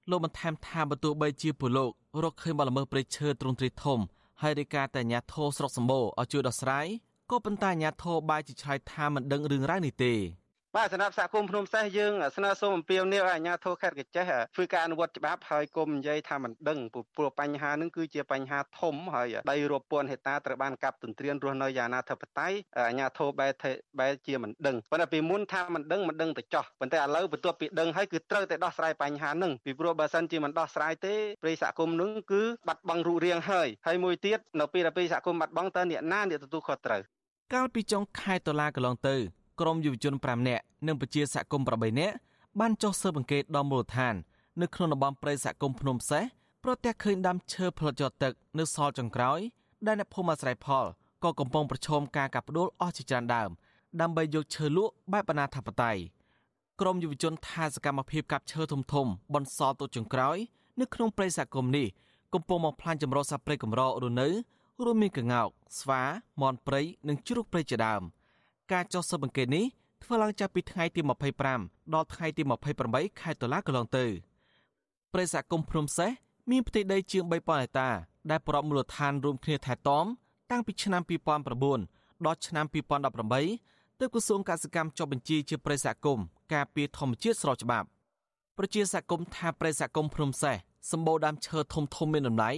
[0.09, 1.91] លោកបន្ថែមថាបើទោះបីជាពលលោក
[2.23, 3.99] រកឃើញបលល្មើសព្រៃឈើទ្រង់ទ្រាយធំ
[4.41, 6.87] ហើយរាយការណ៍តែអាញាធរស្រុកសម្បូរឲ្យជួយដោះស្រាយ
[7.31, 10.13] ក៏ប៉ុន្តែអាញាធរបាយជាឆ្លើយថាមិនដឹងរឿងរ៉ាវនេះទេ
[10.77, 16.79] បាទសម្រាប់សហគមន៍ភ្នំសេះយើងស្នើសុំអំពាវនាវឲ្យអាជ្ញាធរខេត្តកញ្ចេះធ្វើការអនុវត្តច្បាប់ហើយគុំនិយាយថាមិនដឹង
[17.17, 23.51] ព្រោះបញ្ហានឹងគឺជាបញ្ហាធំហើយដីរាប់ពាន់ហិកតាត្រូវបានកាប់ទន្ទ្រានរស់នៅយ៉ាងអនាធិបតេយ្យអាជ្ញាធរបែរ
[23.99, 37.01] បែរជាមិនដឹងប៉ុន្តែពីមុនថាមិនដឹងមិនដឹងទៅចោះប៉ុន្តែឥឡូវបន្ទាប់ពីដឹងហើយគឺត្រូវតែដោះស្រាយបញ្ហានឹងពីព្រោះបើសិនជាមិនដោះស្រាយទេព្រៃសហគមន៍នឹងគឺបាត់បង់រូបរាងហើយហើយមួយទៀតនៅពេលដែលព្រៃសហគមន៍បាត់បង់តើអ្នកណាអ្នកទទួលខុសត្រូវ
[37.53, 39.17] កាលពីចុងខែតុលាកន្លងទៅ
[39.59, 42.15] ក្រុមយុវជន5នាក់និងប្រជាសហគមន៍8នាក់
[42.59, 44.15] បានចុះស៊ើបអង្កេតដល់មូលដ្ឋាន
[44.61, 46.23] នៅក្នុងតំបន់ព្រៃសហគមន៍ភ្នំសេះ
[46.63, 49.39] ប្រទះឃើញដាំឈើផលិតយកទឹកនៅសល់ចុងក្រោយ
[49.87, 50.85] ដែលអ្នកភូមិអាស្រ័យផល
[51.23, 53.49] ក៏កំពុងប្រឈមការកាប់ផ្ដួលអស់ជាច្រើនដើម
[54.01, 55.97] ដើម្បីយកឈើលក់បែបអនាធបត័យ
[56.81, 60.37] ក្រមយុវជនថាសកម្មភាពកាប់ឈើធំធំបន្សល់ទុកចុងក្រោយ
[60.81, 61.87] នៅក្នុងព្រៃសហគមន៍នេះ
[62.33, 64.27] កំពុងមកផ្លាញចម្រុះសត្វព្រៃកម្ររនៅ
[64.83, 66.01] រួមមានកង្កោកស្វា
[66.41, 68.03] មាន់ព្រៃនិងជ្រូកព្រៃជាដើម។
[68.71, 69.65] ការចុះស៊ើបអង្កេតនេះ
[70.03, 71.01] ធ្វើឡើងចាប់ពីថ្ងៃទី
[71.47, 72.43] 25ដល់ថ្ងៃទី
[72.81, 74.05] 28ខែតុលាកន្លងទៅ
[75.13, 76.11] ព្រៃសហគមន៍ភ្នំសេះ
[76.51, 77.89] មានផ្ទៃដីជាង3000ហិកតា
[78.31, 80.05] ដែលប្រពមូលដ្ឋានរួមគ្នាថែទាំ
[80.51, 81.01] តាំងពីឆ្នាំ
[81.63, 82.65] 2009ដល់ឆ្នាំ
[83.33, 87.87] 2018ទើបក្រសួងកសិកម្មចុះបញ្ជីជាព្រៃសហគមន៍ការពារធម្មជាតិស្របច្បាប់
[88.57, 90.55] ប្រជាសហគមន៍ថាព្រៃសហគមន៍ភ្នំសេះ
[90.91, 92.51] សម្បូរដើមឈើធំធំមានតម្លៃ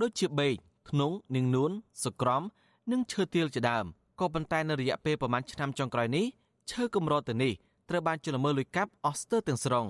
[0.00, 0.54] ដូចជាបេក
[0.90, 1.70] ធ្នង់នាងនួន
[2.04, 2.42] សក្រំ
[2.90, 3.86] និងឈើទាលជាដើម
[4.22, 6.26] ក៏ប៉ុន្តែនៅរយៈពេលប្រមាណឆ្នាំចុងក្រោយនេះ
[6.70, 7.52] ឈើកម្រទៅនេះ
[7.88, 9.86] ត្រូវបានជលមើលលុយកាប់អស់ស្ទើរទាំងស្រុង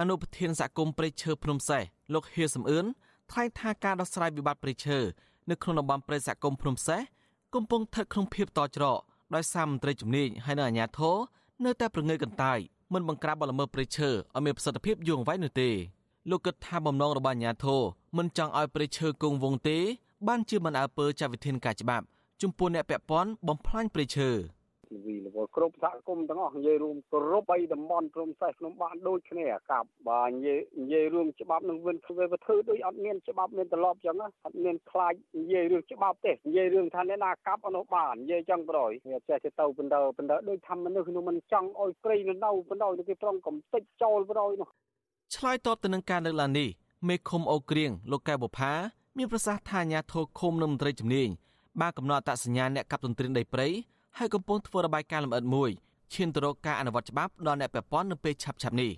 [0.00, 1.82] អនុប្រធានសហគមន៍ព្រៃឈើភ្នំសេះ
[2.14, 2.86] លោកហៀសំអឿន
[3.30, 4.98] ថ្លែងថាការដោះស្រាយវិបត្តិព្រៃឈើ
[5.50, 7.00] នៅក្នុងតំបន់ព្រៃសហគមន៍ភ្នំសេះ
[7.54, 8.98] កំពុងស្ថិតក្នុងភាពតច្រក
[9.34, 11.16] ដោយសារមន្ត្រីជំនាញហើយនៅអាជ្ញាធរ
[11.64, 12.58] នៅតែប្រងើយកន្តើយ
[12.94, 15.70] មិនបង្ក្រាបបទល្មើសព្រៃឈើឲ្យមានប្រសិទ្ធភាពយូរអង្វែងនោះទេ
[16.30, 17.80] លោកគិតថាបំណងរបស់អាជ្ញាធរ
[18.18, 19.78] មិនចង់ឲ្យព្រៃឈើគង់វង្សទេ
[20.28, 22.04] បានជាមិនអើពើចាត់វិធានការច្បាប់
[22.42, 24.30] ចំពោះអ្នកពាក់ព័ន្ធបំផ្លាញព្រៃឈើ
[25.06, 44.68] វិលវល់គ្រប់សហគមន៍ទាំងអស់និយាយរួមគ្រប់បីតំបន់ព្រំសេះក្នុងបានដូចគ្នាកាប់បាទនិយាយនិយាយរួមច្បាប់នឹងវិញធ្វើវាធ្វើដូចអត់មានច្បាប់មានត្រឡប់ចឹងអត់មានខ្លាចនិយាយរឿងច្បាប់ទេនិយាយរឿងថាអ្នកណាកាប់អនុបាននិយាយចឹងប្រយវាចេះទៅទៅបណ្ដោបណ្ដោដូចថាមនុស្សនោះមិនចង់អោយព្រៃនៅនៅបណ្ដោគេប្រងកំតិចចោលប្រយនោះ
[45.36, 46.68] ឆ្លើយតបទៅនឹងការលើកឡើងនេះ
[47.08, 48.72] មេឃុំអូក្រៀងលោកកែបុផា
[49.18, 51.28] មានប្រសាសន៍ថាអាញាធរឃុំនិងមន្ត្រីជំនាញ
[51.80, 53.68] បានកំណត់អត្តសញ្ញាណអ្នកកាប់ទន្ទ្រានដីព្រៃ
[54.18, 55.70] ហើយកំពុងធ្វើរបាយការណ៍លម្អិតមួយ
[56.14, 58.90] ឈានទៅរកការអនុវត្តច្បាប់ដល់អ្នកពាក់ព័ន្ធនៅពេលឆាប់ៗនេះ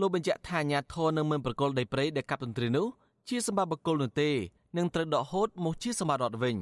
[0.00, 2.86] លោកបញ្ជាក់ថាអាញាធរនឹងមិនប្រកល់ដីព្រៃដែលកាប់ទន្ទ្រាននោះ
[3.28, 4.30] ជាសម្បត្តិបកគលនោះទេ
[4.76, 6.56] នឹងត្រូវដកហូតមកជាសម្បត្តិរដ្ឋវិញ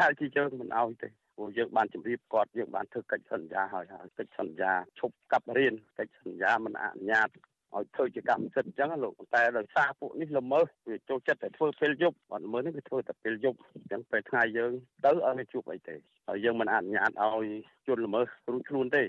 [0.00, 7.28] ហើយជាយើងមិនអោយទេព្រោះយើងបានជម្រាបគាត់យើងបានធ្វើកិច្ចសន្យាហើយហើយកិច្ចសន្យាឈប់កាប់រៀនកិច្ចសន្យាមិនអនុញ្ញាត
[7.76, 14.72] ឲ្យធ្វើជាកម្មសិទ្ធិអញ្ចឹងលោកតែដោយសារពួកនេះល្មើសវាចូលចិត្តតែធ្វើពេលយប់អត់ល្មើសនេះវាធ្វើតែពេលយប់អញ្ចឹងពេលថ្ងៃយើង
[15.04, 15.94] ទៅអត់មានជួបអីទេ
[16.28, 17.46] ហើយយើងមិនអនុញ្ញាតឲ្យ
[17.86, 19.02] ជនល្មើសរួចខ្លួនទេ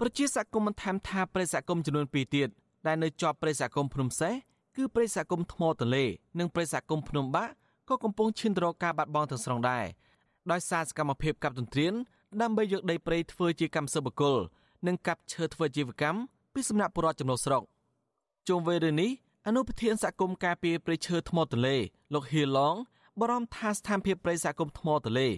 [0.00, 2.48] ប្រជាសកម្មបានថែមថាប្រិយសកម្មចំនួន2ទៀត
[2.86, 4.34] ដែលនៅជាប់ប្រិយសកម្មភ្នំសេះ
[4.76, 6.04] គឺប្រិយសកម្មថ្មទលេ
[6.38, 7.52] និងប្រិយសកម្មភ្នំបាក់
[7.88, 9.84] ក៏កំពុងឈានទៅរកការបាត់បង់ទាំងស្រុងដែរ
[10.52, 11.94] ដោយសារសកម្មភាពកាប់ទន្ទ្រាន
[12.42, 14.36] ដើម្បីយកដីព្រៃធ្វើជាកម្មសិទ្ធិបុគ្គល
[14.86, 16.18] និងកាប់ឈើធ្វើជីវកម្ម
[16.54, 17.62] ពីសំណាក់ពលរដ្ឋចំណុះស្រុក
[18.48, 19.10] ជុំវិញរឿងនេះ
[19.46, 21.76] អនុប្រធានសហគមន៍ការពារព្រៃឈើថ្មទលេ
[22.14, 22.74] លោកហ៊ីឡង
[23.20, 25.28] បារម្ភថាស្ថានភាពព្រៃសហគមន៍ថ្មទលេ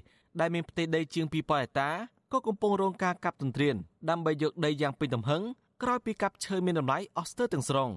[0.41, 1.91] ដែលមានផ្ទៃដីជាង2000ហិកតា
[2.33, 3.77] ក៏កំពុងរងការកាប់ទន្ទ្រាន
[4.11, 5.43] ដើម្បីយកដីយ៉ាងពេញទំហឹង
[5.83, 7.91] ក្រោយពីកាប់ឈើមានតម្លៃអស់ស្ទើរទាំងស្រុង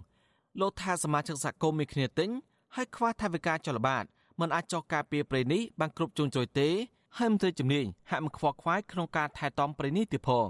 [0.61, 2.29] លោកថាសមាជិកសហគមន៍មានគ្នាទិញ
[2.75, 4.03] ហើយខ្វះថវិកាចលបាត
[4.39, 6.69] មិនអាចចោះការពារព្រៃនេះបានគ្រប់ជ្រុងជ្រោយទេ
[7.17, 10.47] ហើយមន្ត្រីជំនាញហាក់មិនខ្វល់ខ្វាយក្នុងការថែទាំព្រៃនេះទៀតផង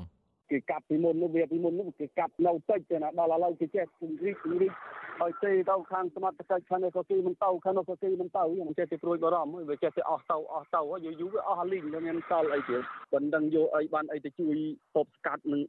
[0.52, 4.74] គេកាប់ពីមុននោះវាពីមុននោះគេកាប់នៅតិចទេណាដល់ឥឡូវគេចេះពង្រីកពង្រីក
[5.20, 12.82] ហើយទេទៅខាងសមត្ថកិច្ចខាងនេះក៏គេមិនទៅខាងនោះក៏គេមិនទៅមិនចេះទៅព្រួយបារម្ភវាចេះទៅអស់ទៅអស់ទៅយូរយូរវាអស់លីងវាមានសល់អីទៀត
[13.14, 14.56] មិនដឹងយកអីបានអីទៅជួយ
[14.96, 15.62] ទប់ស្កាត់នឹង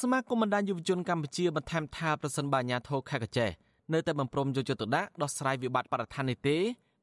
[0.00, 3.50] សមាគមបណ្ដាញយុវជនកម្ពុជាបន្ថែមថាប្រសិនបើអាញាធរខេត្តកចេះ
[3.92, 6.56] នៅតែបំរុំយកចិត្តទុកដាក់ដោះស្រាយវិបត្តិបរិស្ថាននេះទេ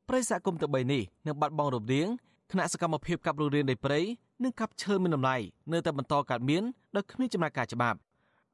[0.10, 2.08] ប្រិយសហគមន៍ទាំង3នេះនឹងបាត់បង់រូបរាង
[2.52, 4.00] គណៈសកម្មភាពកាប់រុករានដីព្រៃ
[4.44, 5.38] និងកាប់ឈើមានតម្លៃ
[5.72, 6.64] នៅតែបន្តកើតមាន
[6.96, 7.98] ដោយគ្មានចំណាត់ការច្បាប់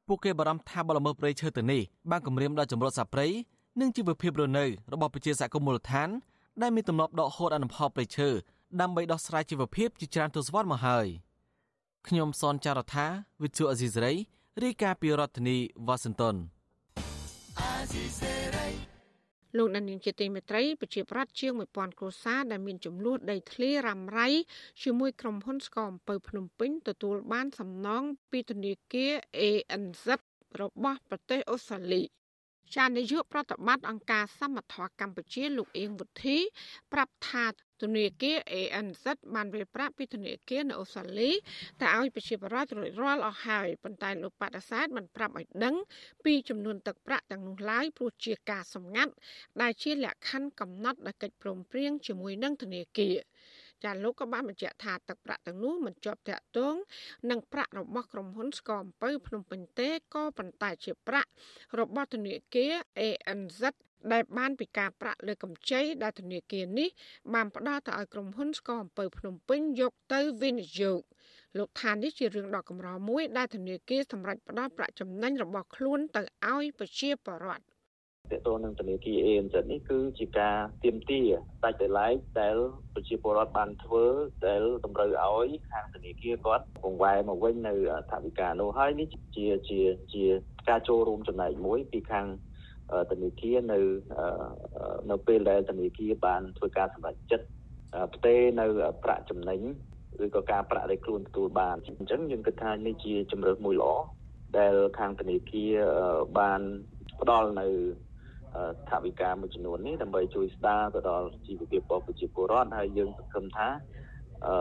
[0.08, 1.82] ពួកគេបារម្ភថាបលល្មើសព្រៃឈើទាំងនេះ
[2.12, 3.28] បានគំរាមដល់ចម្រុះសត្វព្រៃ
[3.80, 6.10] និងជីវភាពរស់នៅរបស់ប្រជាសហគមន៍មូលដ្ឋាន
[6.62, 8.30] ដែលមានទំនាប់ដកហូតអនុផលព្រៃឈើ
[8.82, 11.08] ដើម្បីដោះស្រាយជីវភាពជាច្រើនទសវត្សរ៍មកហើយ
[12.08, 13.06] ខ្ញុំសនចាររថា
[13.44, 14.14] វិទ្យុអេស៊ីសរ៉ៃ
[14.64, 16.36] រាយការណ៍ពីរដ្ឋធានីវ៉ាស៊ីនតោន
[19.58, 24.28] លោកដានៀងជាទីមេត្រីប្រជាប្រដ្ឋជាង1000គ្រួសារដែលមានចំនួនដីធ្លីរ៉ាំរ៉ៃ
[24.84, 30.06] ជាមួយក្រុមហ៊ុនស្កអំពើភ្នំពេញទទួលបានសំណងពីធនាគារ ANZ
[30.62, 32.02] របស់ប្រទេសអូស្ត្រាលី
[32.76, 36.38] ចានាយកប្រតិបត្តិអង្គការសមត្ថៈកម្ពុជាលោកអៀងវុធី
[36.94, 37.46] ប្រាប់ថា
[37.84, 39.04] ធនាគារ ANZ
[39.36, 41.32] បានវាយប្រាក់ពីធនាគារនៅអូស្ត្រាលី
[41.82, 45.76] តែឲ្យប្រជាពលរដ្ឋរួចរាល់អស់ហើយប៉ុន្តែលោកបដិសេធមិនប្រាប់ឲ្យដឹង
[46.26, 49.14] ពីចំនួនទឹកប្រាក់ទាំងនោះឡើយព្រោះជាការសម្ងាត់
[49.62, 53.18] ដែលជាលក្ខខណ្ឌកំណត់ដោយកិច្ចព្រមព្រៀងជាមួយនឹងធនាគារ
[53.84, 56.76] ចាលោកក៏បានបញ្ជាក់ថាទឹកប្រាក់ទាំងនោះមិនជាប់តាក់ទង
[57.30, 61.30] នឹងប្រាក់របស់ក្រុមហ៊ុនស្គរអំពៅភ្នំពេញទេក៏ប៉ុន្តែជាប្រាក់
[61.80, 63.62] របស់ធនាគារ ANZ
[64.14, 66.90] ដែលបានពីការប្រាក់លើកម្ចីដែលធនាគារនេះ
[67.34, 71.02] បានផ្ដល់ទៅឲ្យក្រុមហ៊ុនស្គរអំពៅភ្នំពេញយកទៅវិនិយោគ
[71.58, 81.22] លោកថានេះជារឿងដ៏កម្រមួយដែលធនាគារសម្រេចផ្ដល់ប្រាក់ចំណេញរបស់ខ្លួនទៅឲ្យប្រជាពលរដ្ឋតទៅនឹងធនាគារ ANZ នេះគឺជាការទៀមទា
[81.64, 82.56] ដាច់ដោយឡែកដែល
[82.94, 84.06] ប្រជាពលរដ្ឋបានធ្វើ
[84.48, 87.74] ដែលតម្រូវឲ្យខាងធនាគារគាត់ពង្វែមកវិញនៅ
[88.12, 89.80] ថវិកានោះហើយនេះជាជា
[90.14, 90.24] ជា
[90.70, 92.26] ការចូលរួមចំណែកមួយពីខាង
[93.12, 93.80] ធនាគារនៅ
[95.12, 97.48] នៅពេលដែលធនាគារបានធ្វើការសម្រេចចិត្ត
[98.16, 98.66] ផ្ទេរនៅ
[99.04, 99.62] ប្រាក់ចំណេញ
[100.26, 103.90] ឬក៏ការប្រាក់ដែលខ្លួនទទួលបានអញ្ចឹងយើងគិតថានេះជាជំរើសមួយល្អ
[104.58, 105.74] ដែលខាងធនាគារ
[106.40, 106.62] បាន
[107.22, 107.68] ផ្ដល់នៅ
[108.90, 113.68] ថវិកាមួយចំនួននេះដើម្បីជួយស្ដារទៅដល់ជីវភាពរបស់ប្រជាពលរដ្ឋហើយយើងសង្ឃឹមថា
[114.46, 114.56] អឺ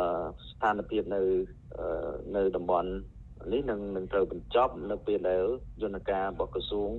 [0.50, 1.22] ស្ថានភាពនៅ
[2.37, 2.90] នៅតំបន់
[3.52, 5.44] នេះនឹងនឹងត្រូវបញ្ចប់នៅពេលដែល
[5.82, 6.90] យន្តការរបស់ក្រសួង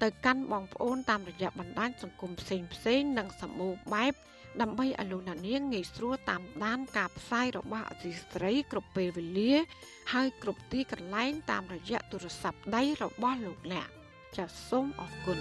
[0.02, 4.14] ទៅកាន់បងប្អូនតាមរយៈបណ្ដាញសង្គមផ្សេងផ្សេងនិងសម្បូរបែប
[4.62, 9.54] ដើម្បីឲ្យលោកអ្នកនាងងាយស្រួលតាមដានការផ្សាយរបស់អសីស្រីគ្រប់ពេលវេលា
[10.14, 13.88] ហើយគ្រប់ទីកន្លែងតាមរយៈទូរស័ព្ទដៃរបស់លោកអ្នក
[14.38, 15.40] ចាសសូមអរគុណ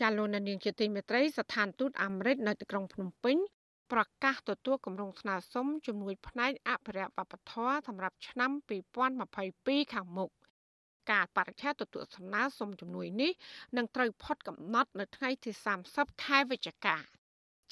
[0.00, 3.36] ចាលោកនាងជាទីមេត្រីស្ថានទូតអាមេរិកនៅទីក្រុងភ្នំពេញ
[3.92, 8.50] ប្រកាសទទួលគម្រោងស្នើសុំជំនួយផ្នែកអភិរក្សវប្បធម៌សម្រាប់ឆ្នាំ
[9.22, 10.30] 2022ខាងមុខ
[11.10, 13.32] ការបរិច្ឆេទទទួលស្នើសុំជំនួយនេះ
[13.76, 15.50] នឹងត្រូវផុតកំណត់នៅថ្ងៃទី
[15.88, 16.96] 30ខែវិច្ឆិកា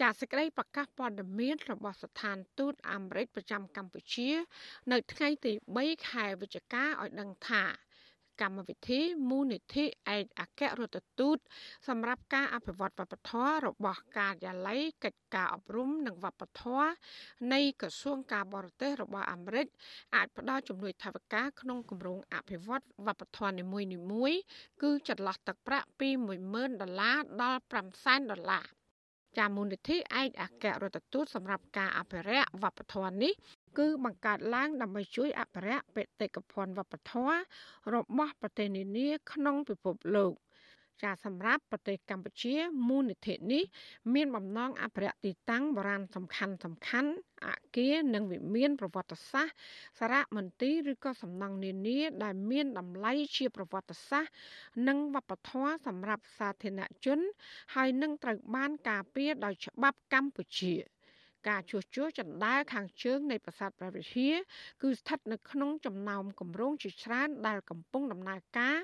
[0.01, 4.31] ចាសសេចក្តីប្រកាសព័ត៌មានរបស់ស្ថានទូតអាមេរិកប្រចាំកម្ពុជា
[4.93, 7.65] នៅថ្ងៃទី3ខែវិច្ឆិកាឲ្យដឹងថា
[8.41, 11.39] កម្មវិធីមូលនិធិឯកអគ្គរដ្ឋទូត
[11.89, 16.89] សម្រាប់ការអភិវឌ្ឍវប្បធម៌របស់ការិយាល័យកិច្ចការអប់រំនិងវប្បធម៌
[17.53, 19.67] នៃក្រសួងការបរទេសរបស់អាមេរិក
[20.15, 23.65] អាចផ្ដល់ជំនួយថវិកាក្នុងគម្រោងអភិវឌ្ឍវប្បធម៌នី
[24.13, 24.41] មួយៗ
[24.83, 26.09] គឺចន្លោះទឹកប្រាក់ពី
[26.45, 27.61] 10000ដុល្លារដល់
[27.95, 28.67] 500,000ដុល្លារ
[29.39, 33.33] ចាមូលនិធិឯកអគ្គរដ្ឋទូតសម្រាប់ការអភិរក្សវប្បធម៌នេះ
[33.79, 37.37] គឺបង្កើតឡើងដើម្បីជួយអភិរក្សបេតិកភណ្ឌវប្បធម៌
[37.95, 40.35] របស់ប្រទេសនានាក្នុងពិភពលោក
[41.03, 42.55] ចាសម្រាប់ប្រទេសកម្ពុជា
[42.89, 43.65] មូលនិធិនេះ
[44.15, 47.11] មានបំណងអភិរក្សទីតាំងបុរាណសំខាន់សំខាន់
[47.47, 49.55] អគារនិងវិមានប្រវត្តិសាស្ត្រ
[49.99, 54.33] សារមន្ទីរឬក៏សំណង់នានា ដែលមានតម្លៃជាប្រវត្តិសាស្ត្រ
[54.89, 57.19] និងវប្បធម៌សម្រាប់សាធារណជន
[57.75, 60.75] ហើយនឹងត្រូវបានការពារដោយច្បាប់កម្ពុជា។
[61.49, 64.35] ការជួសជុលចណ្ដើរខាងជើងនៃប្រាសាទព្រះវិហារ
[64.83, 68.79] គឺស្ថិតនៅក្នុងចំណោមគម្រោងជាច្រើនដែលកំពុងដំណើរការ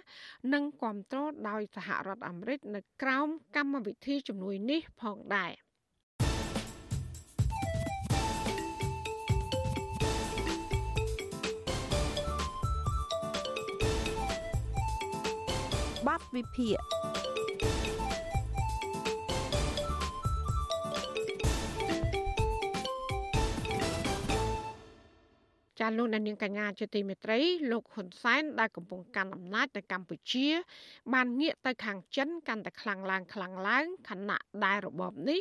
[0.53, 5.53] និងគ្រប់គ្រងដោយសហរដ្ឋអាមេរិកនៅក្រោមកម្មវិធីជំនួយនេះផងដែរ
[16.07, 17.00] បាត់វិភាគ
[25.91, 27.39] ចាលោកនាងកញ្ញាជាទីមេត្រី
[27.71, 30.49] លោកហ៊ុនសែនដែលកំពុងកាន់អំណាចនៅកម្ពុជា
[31.15, 35.41] បានងាកទៅខាងចិនកាន់តែខ្លាំងឡើងខ្លាំងឡើងខណៈដែលរបបនេះ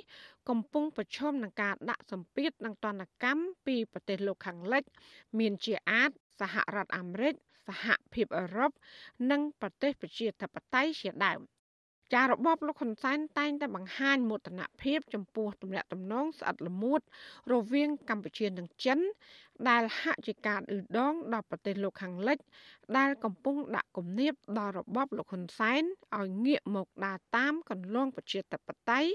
[0.49, 4.83] កំពុងប្រឈមនឹងការដាក់សម្ពាធនិងទណ្ឌកម្មពីប្រទេសលោកខាងលិច
[5.39, 7.33] មានជាអាចសហរដ្ឋអាមេរិក
[7.67, 8.71] សហភាពអឺរ៉ុប
[9.31, 11.41] និងប្រទេសប្រជាធិបតេយ្យជាដើម
[12.13, 17.01] ចារបបលោកហ៊ុនសែនតែងតែបង្ហាញមោទនភាពចំពោះទំនាក់ទំនងស្អិតល្មួត
[17.53, 18.99] រវាងកម្ពុជានិងចិន
[19.69, 22.37] ដែលហាក់ជាការអ៊ឺដងដល់ប្រទេសលោកខាងលិច
[22.97, 25.83] ដែលកំពុងដាក់គំនាបដល់របបលោកហ៊ុនសែន
[26.17, 29.09] ឲ្យងាកមកដើរតាមកន្លងប្រជាធិបតេយ្យ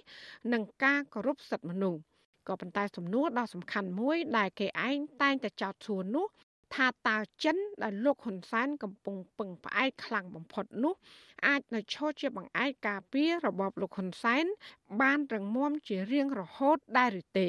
[0.52, 2.00] និងការគោរពសិទ្ធិមនុស្ស
[2.48, 6.26] ក៏ប៉ុន្តែសំណួរដ៏សំខាន់មួយដែលគេឯងតែងតែចោទសួរនោះ
[6.74, 10.94] ថាតើចិនដែលលោកហ៊ុនសែនកំពុងពឹងផ្អែកខ្លាំងបំផុតនោះ
[11.46, 14.44] អាចនៅឈរជាបង្អែកការពាររបបលោកហ៊ុនសែន
[15.00, 17.48] បានរងមាំជារៀងរហូតដែរឬទេ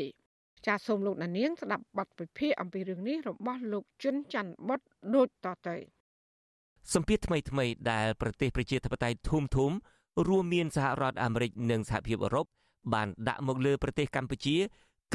[0.65, 4.79] ចាសសូមលោកនាងស្ដាប់បទពិភាក្សាអំពីរឿងនេះរបស់លោកជុនច័ន្ទបុត
[5.15, 5.77] ដូចតទៅ
[6.93, 9.71] សម្ពាធថ្មីថ្មីដែលប្រទេសប្រជាធិបតេយ្យធំធំ
[10.27, 12.45] រួមមានសហរដ្ឋអាមេរិកនិងសហភាពអឺរ៉ុប
[12.93, 14.55] បានដាក់មកលើប្រទេសកម្ពុជា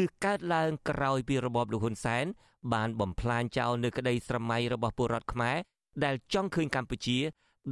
[0.00, 2.24] គឺកើតឡើងក្រោយពីរបបលោកហ៊ុនសែន
[2.74, 5.56] បានបំផ្លាញចោលនៅក្តីស្រមៃរបស់ពលរដ្ឋខ្មែរ
[6.04, 7.18] ដែលចង់ឃើញកម្ពុជា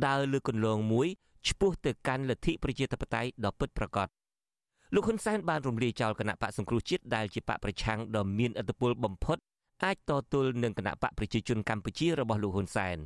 [0.07, 1.09] ដើរលើគន្លងមួយ
[1.49, 4.09] ឆ្ពោះទៅកាន់លទ្ធិប្រជាធិបតេយ្យដ៏ពិតប្រាកដ
[4.95, 9.39] លោកហ៊ុនសែនបានរំលាយចោលគណៈបកសង្គ្រោះជាតិដែលជាបកប្រឆាំងដ៏មានឥទ្ធិពលបំផុត
[9.85, 12.97] អាចតទល់នឹងគណៈបកប្រជាជនកម្ពុជារបស់លោកហ៊ុនសែន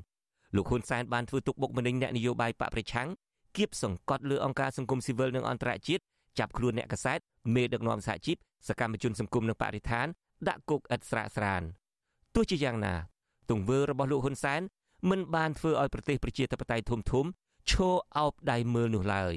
[0.56, 3.08] លោកហ៊ុនសែនបានធ្វើទុកបុកម្នេញអ្នកនយោបាយបកប្រឆាំង
[3.56, 6.02] គៀបសង្កត់លើអង្គការសង្គមស៊ីវិលនិងអន្តរជាតិ
[6.38, 7.18] ចាប់ខ្លួនអ្នកកសែត
[7.54, 8.36] មេដឹកនាំសហជីព
[8.68, 10.06] សកម្មជនសង្គមនិងបរិស្ថាន
[10.48, 11.62] ដាក់គុកឥតស្រាកស្រាន
[12.34, 12.94] ទោះជាយ៉ាងណា
[13.50, 14.60] ទង្វើរបស់លោកហ៊ុនសែន
[15.10, 17.26] មិនបានធ្វើឲ្យប្រទេសប្រជាធិបតេយ្យធំធំ
[17.70, 19.34] ឈរអោបដៃមើលនោះឡើយ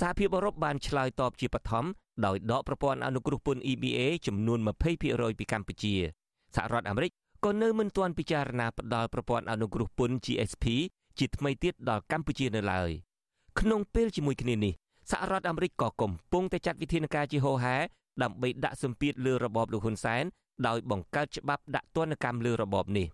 [0.00, 1.84] សហភាពអឺរ៉ុបបានឆ្លើយតបជាបឋម
[2.26, 5.94] ដោយដកប្រព័ន្ធអនុគ្រោះពន្ធ EBA ចំនួន20%ពីកម្ពុជា
[6.56, 7.12] សហរដ្ឋអាមេរិក
[7.44, 10.64] ក៏នៅមិនទាន់ពិចារណាផ្តល់ប្រព័ន្ធអនុគ្រោះពន្ធ GSP
[11.18, 12.90] ជាថ្មីទៀតដល់កម្ពុជានៅឡើយ
[13.60, 14.74] ក្នុងពេលជាមួយគ្នានេះ
[15.10, 17.76] សហរដ្ឋអាមេរិកក៏កំពុងតែចាត់វិធានការជាហោហែ
[18.22, 20.24] ដើម្បីដាក់សម្ពាធលើរបបលោកហ៊ុនសែន
[20.66, 23.06] ដោយបង្កើតច្បាប់ដាក់ទណ្ឌកម្មលើរបបនេះ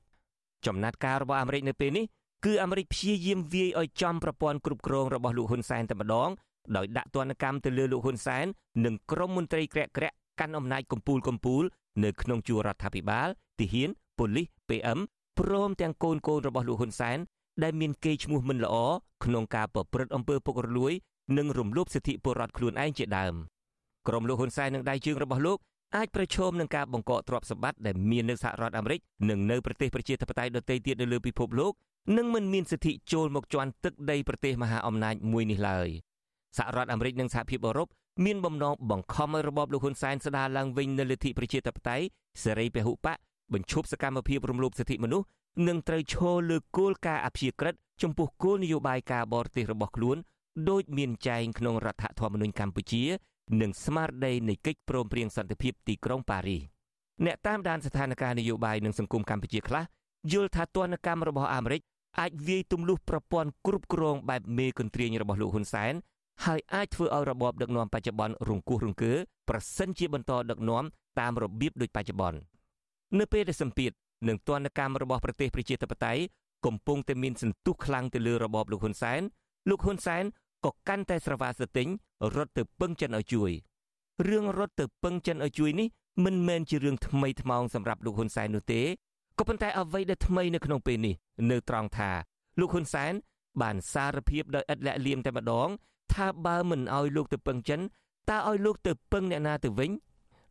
[0.66, 2.04] ចំណាត់ការរបស់អាមេរិកនៅពេលនេះ
[2.44, 6.30] គឺអាមេរិកព្យាយាមវាយឲ្យចំប្រព័ន្ធគ្រប់គ្រងរបស់លោកហ៊ុនសែនតែម្ដង
[6.76, 8.46] ដោយដាក់ទណ្ឌកម្មទៅលើលោកហ៊ុនសែន
[8.84, 11.62] និងក្រុមមន្ត្រីក្រាក់ក្រាក់កាន់អំណាចកម្ពូលកម្ពូល
[12.04, 13.28] នៅក្នុងជួររដ្ឋាភិបាល
[13.59, 14.98] ទាហានប៉ូលីស PM
[15.38, 17.18] ព្រមទាំងកូនកូនរបស់លោកហ៊ុនសែន
[17.62, 18.76] ដែលមានកេរ្តិ៍ឈ្មោះមិនល្អ
[19.24, 20.92] ក្នុងការប្រព្រឹត្តអំពើពុករលួយ
[21.38, 23.34] និងរំលោភសិទ្ធិពលរដ្ឋខ្លួនឯងជាដើម
[24.09, 25.59] ក្រុមលោកហ៊ុនសែននិងដៃជើងរបស់លោក
[25.96, 29.00] អាចប្រឈមនឹងការបង្កកទ្រព្យសម្បត្តិដែលមាននៅសហរដ្ឋអាមេរិក
[29.30, 31.72] និងនៅប្រទេសប្រជាធិបតេយ្យដទៃទៀតនៅលើពិភពលោក
[32.16, 35.88] និងមិនមានសិទ្ធិចូលមកជន់ទឹកដីប្រទេសមហាអំណាចមួយនេះឡើយ
[36.59, 37.88] សហរដ្ឋអាមេរិកនិងសហភាពអឺរ៉ុប
[38.24, 42.07] មានបំណងបង្ខំឲ្យរបបលោកហ៊ុនសែនស្ដារឡើងវិញនូវលទ្ធិប្រជាធិបតេយ្យ
[42.42, 43.18] សេរីពហុបក
[43.52, 45.26] បញ្ឈប់សកម្មភាពរំលោភសិទ្ធិមនុស្ស
[45.68, 50.16] និងត្រូវឈរលើគោលការណ៍អព្យាក្រឹតចំពោះគោលនយោបាយការបរទេសរបស់ខ្លួន
[50.70, 53.02] ដោយមានចែងក្នុងរដ្ឋធម្មនុញ្ញកម្ពុជា
[53.61, 56.62] និងស្មារតីនៃកិច្ចព្រមព្រៀងសន្តិភាពទីក្រុងប៉ារីស
[57.24, 59.84] អ្នកតាមដានស្ថានភាពនយោបាយនិងសង្គមកម្ពុជាខ្លះ
[60.32, 61.80] យល់ថាទណ្ឌកម្មរបស់អាមេរិក
[62.20, 65.94] អាចវាយទម្លុះប្រព័ន្ធគ្រប់គ្រងបែបមេគន្ទ្រាញរបស់លោកហ៊ុនសែន
[66.44, 69.12] ហើយអាចធ្វើឲ្យរបបដឹកនាំបច្ចុប្បន្នរង្គោះរង្គើ
[69.49, 70.84] ប្រសិនជាបន្តដឹកនាំ
[71.20, 72.38] តាមរបៀបដូចបច្ចុប្បន្ន
[73.18, 73.90] នៅពេលដែលសម្ពាធ
[74.28, 76.22] និងទណ្ឌកម្មរបស់ប្រទេសប្រជាធិបតេយ្យ
[76.66, 79.20] កំពុងតែមានសន្ទុះខ្លាំងទៅលើរបបលោកហ៊ុនសែន
[79.68, 80.24] លោកហ៊ុនសែន
[80.66, 81.88] ក៏កាន់តែស្រវាស្ទិញ
[82.36, 83.52] រត់ទៅពឹងចិនឲ្យជួយ
[84.28, 85.88] រឿងរត់ទៅពឹងចិនឲ្យជួយនេះ
[86.24, 88.82] មិនមែនជារឿងថ្មីថ្មោងសម្រាប់លោកហ៊ុនសែននោះទេ
[89.38, 91.14] ក៏ប៉ុន្តែអ្វីដែលថ្មីនៅក្នុងពេលនេះ
[91.50, 92.10] នៅត្រង់ថា
[92.60, 93.12] លោកហ៊ុនសែន
[93.62, 95.68] បានសារភាពដោយឥតលាក់លៀមតែម្ដង
[96.14, 97.80] ថាបើមិនឲ្យលោកទៅពឹងចិន
[98.30, 99.90] តើឲ្យលោកទៅពឹងអ្នកណាទៅវិញ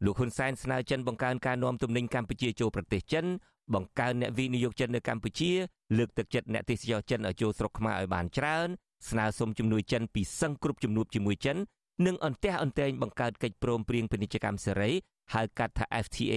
[0.05, 3.26] លោកហ៊ុនសែនស្នើចិនបង្កើនការនាំទំនិញកម្ពុជាចូលប្រទេសចិន
[3.74, 5.51] បង្កើនអ្នកវិនិយោគចិននៅកម្ពុជា
[5.97, 8.68] លើកទឹកចិត្តអ្នកទេសចរចិនឲ្យចូលស្រុកខ្មែរឲ្យបានច្រើន
[9.10, 11.58] ស្នើសុំជំនួយចិនពីសឹងគ្រប់ជំនួបជាមួយចិន
[12.06, 14.91] និងអន្តះអន្តែងបង្កើតកិច្ចព្រមព្រៀងពាណិជ្ជកម្មសេរី
[15.34, 16.34] ហៅកាត់ថា FTA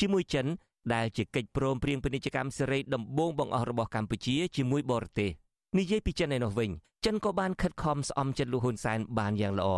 [0.00, 0.46] ជាមួយចិន
[0.94, 5.30] ដែលជាកិច្ចព្រមព្រៀងពាណិជ្ជកម្មសេរីដំបូងបង្អស់របស់កម្ពុជាជាមួយបរទេស
[5.78, 6.70] និយាយពីចិនឯនោះវិញ
[7.06, 9.68] ចិនក៏បានខិតខំស្អំចិត្តលោកហ៊ុនសែនបានយ៉ាងល្អ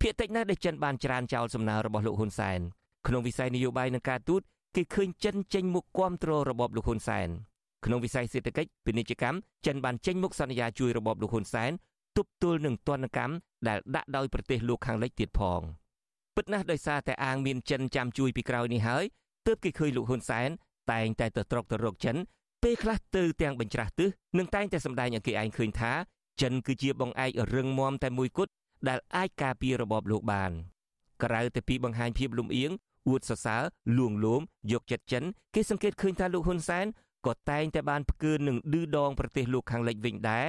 [0.00, 2.60] ភាគតិចណាស់ដែលចិនបានច្រានចោលសំណើរបស់លោកហ៊ុនសែន
[3.06, 4.42] ក្នុងវិស័យនយោបាយនិងការទូត
[4.76, 7.28] គេឃើញចិនចេញមុខគាំទ្ររបបលោកហ៊ុនសែន
[7.84, 11.70] ក្នុងវិស័យសេដ្ឋកិច្ចពាណិជ្ជកម្មចិនបានចេញមុខសន្យាជួយរបបលោកហ៊ុនសែន
[12.16, 13.34] ទប់ទល់នឹងទណ្ឌកម្ម
[13.68, 15.60] ដែលដាក់ដោយប្រទេសលោកខាងលិចទៀតផង
[16.36, 19.04] ពិតណាស់ដោយសារតែអាងមានចិនចាំជួយពីក្រោយនេះហើយ
[19.46, 20.48] ទើបគេឃើញលោកហ៊ុនសែន
[20.92, 22.16] តែងតែទៅត្រកទៅរកចិន
[22.62, 24.08] ពេលខ្លះទៅទាំងបញ្ច្រាស់ទិស
[24.38, 25.92] និងតែងតែសម្ដែងឲ្យគេឯងឃើញថា
[26.42, 28.52] ចិនគឺជាបងឯករឹងមាំតែមួយគត់
[28.88, 30.52] ដែលអាចការពាររបបលោកបាន
[31.22, 32.70] ក្រៅតែពីបង្ហាញភាពលំអៀង
[33.08, 33.62] អួតសរសើរ
[33.98, 34.40] លួងលោម
[34.72, 35.24] យកចិត្តចិន
[35.54, 36.86] គេសង្កេតឃើញថាលោកហ៊ុនសែន
[37.26, 40.46] ក៏តែងតែបានផ្កើនឹងឌឺដងប្រទេសលោកខាងលិចវិញដែរ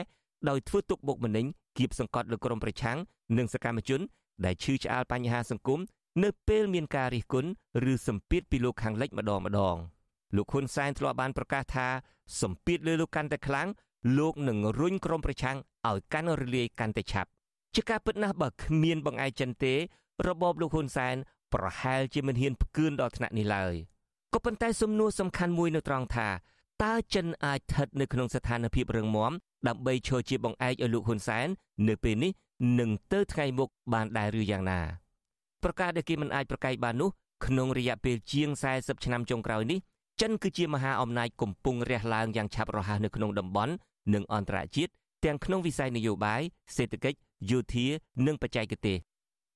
[0.50, 1.46] ដោយធ្វើទុកបុកម្នេញ
[1.78, 2.98] គៀបសង្កត់លើក្រុមប្រឆាំង
[3.38, 4.02] និងសកម្មជន
[4.46, 5.80] ដែលឈឺឆ្អាលបញ្ហាសង្គម
[6.24, 7.50] នៅពេលមានការរិះគន់
[7.92, 9.78] ឬសម្ពាធពីលោកខាងលិចម្ដងម្ដង
[10.36, 11.88] លោកហ៊ុនសែនធ្លាប់បានប្រកាសថា
[12.42, 13.68] សម្ពាធលើលោកកាន់តែខ្លាំង
[14.18, 15.58] លោកនឹងរុញក្រុមប្រឆាំង
[15.90, 17.30] ឲ្យកាន់រលាយកាន់តែឆាប់
[17.76, 19.74] ជាការពិតណាស់បើគ្មានបង្អែកចិនទេ
[20.28, 21.16] របបលោកហ៊ុនសែន
[21.54, 23.74] ប្រហែលជាមិនហ៊ានផ្គឿនដល់ថ្នាក់នេះឡើយ
[24.34, 26.28] ក៏ប៉ុន្តែសំណួរសំខាន់មួយនៅត្រង់ថា
[26.84, 29.32] តើចិនអាចស្ថិតនៅក្នុងស្ថានភាពរឹងមាំ
[29.68, 31.48] ដើម្បីឈរជាបង្អែកឲ្យលោកហ៊ុនសែន
[31.88, 32.32] នៅពេលនេះ
[32.80, 34.80] នឹងទៅថ្ងៃមុខបានដែរឬយ៉ាងណា
[35.64, 37.10] ប្រការដែលគេមិនអាចប្រកែកបាននោះ
[37.46, 39.80] ក្នុងរយៈពេលជាង40ឆ្នាំចុងក្រោយនេះ
[40.22, 43.74] ចិនគឺជាមហាអំណាចកំពុងរះឡើងយ៉ាងឆាប់រហ័សនៅក្នុងតំបន់
[44.14, 44.92] និងអន្តរជាតិ
[45.26, 46.42] ទាំងក្នុងវិស័យនយោបាយ
[46.76, 47.18] សេដ្ឋកិច្ច
[47.52, 47.86] យោធា
[48.26, 48.98] និងបច្ចេកទេស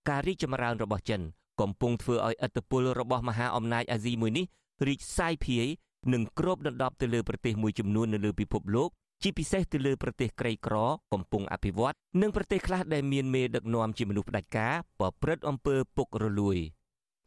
[0.10, 1.22] ការរីកចម្រើនរបស់ចិន
[1.62, 4.46] កំពុងធ្វើឲ្យឥទ្ធិពលរបស់មហាអំណាចអាស៊ីមួយនេះ
[4.88, 5.68] រីកសាយភាយ
[6.14, 8.90] និងគ្របដណ្ដប់ទៅលើប្រទេសមួយចំនួននៅលើពិភពលោក
[9.22, 10.76] ជាពិសេសទៅលើប្រទេសក្រីក្រ
[11.14, 16.58] កំពុងអភិវឌ្ឍនិងប្រទេសខ្លះដែលមានមេដឹកនាំជាមនុស្សផ្ដាច់ការប្រព្រឹត្តអំពើពុករលួយ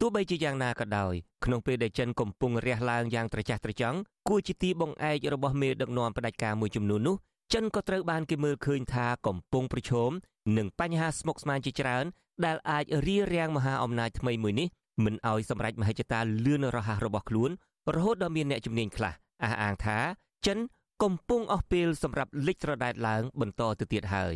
[0.01, 1.13] ទោះបីជាយ៉ាងណាក៏ដោយ
[1.45, 3.97] ក្នុងពេលដែលចិនកំពុងរះឡើងយ៉ាងត្រចះត្រចង់
[4.27, 7.15] គួរជាទីបង្អែករបស់មេដឹកនាំផ្ដាច់ការមួយចំនួននោះ
[7.53, 10.11] ចិនក៏ត្រូវបានគេមើលឃើញថាកំពុងប្រឈម
[10.57, 12.05] នឹងបញ្ហាស្មុគស្មាញជាច្រើន
[12.45, 14.67] ដែលអាចរារាំងមហាអំណាចថ្មីមួយនេះ
[15.05, 17.51] មិនឲ្យសម្រេចមហិច្ឆតាលឿនរហ័សរបស់ខ្លួន
[17.95, 19.13] រហូតដល់មានអ្នកជំនាញខ្លះ
[19.43, 19.97] អះអាងថា
[20.45, 20.57] ចិន
[21.03, 24.35] កំពុងអស់ពេលសម្រាប់លិចត្រដែតឡើងបន្តទៅទៀតហើយ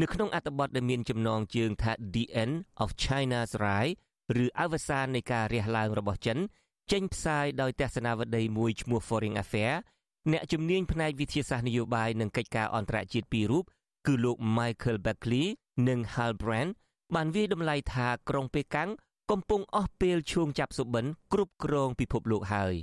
[0.00, 3.94] នៅក្នុងអត្ថបទដែលមានចំណងជើងថា The End of China's Rise
[4.44, 6.38] ឬអវសាននៃការរះឡើងរបស់ចិន
[6.92, 9.72] ចេញផ្សាយដោយទស្សនាវដ្តីមួយឈ្មោះ Foreign Affair
[10.32, 13.64] អ្នកជំនាញផ្នែកវិទ្យាសាស្ត្រនយោបាយនិងកិច្ចការអន្តរជាតិពីររូប
[14.06, 15.46] គឺលោក Michael Beckley
[15.88, 16.70] និង Hal Brand
[17.14, 18.90] បានវាយតម្លៃថាក្រុងប៉េកាំង
[19.32, 22.74] កំពុងអស់ពេលឈួងចាប់សុបិនគ្រប់គ្រងពិភពលោកហើយ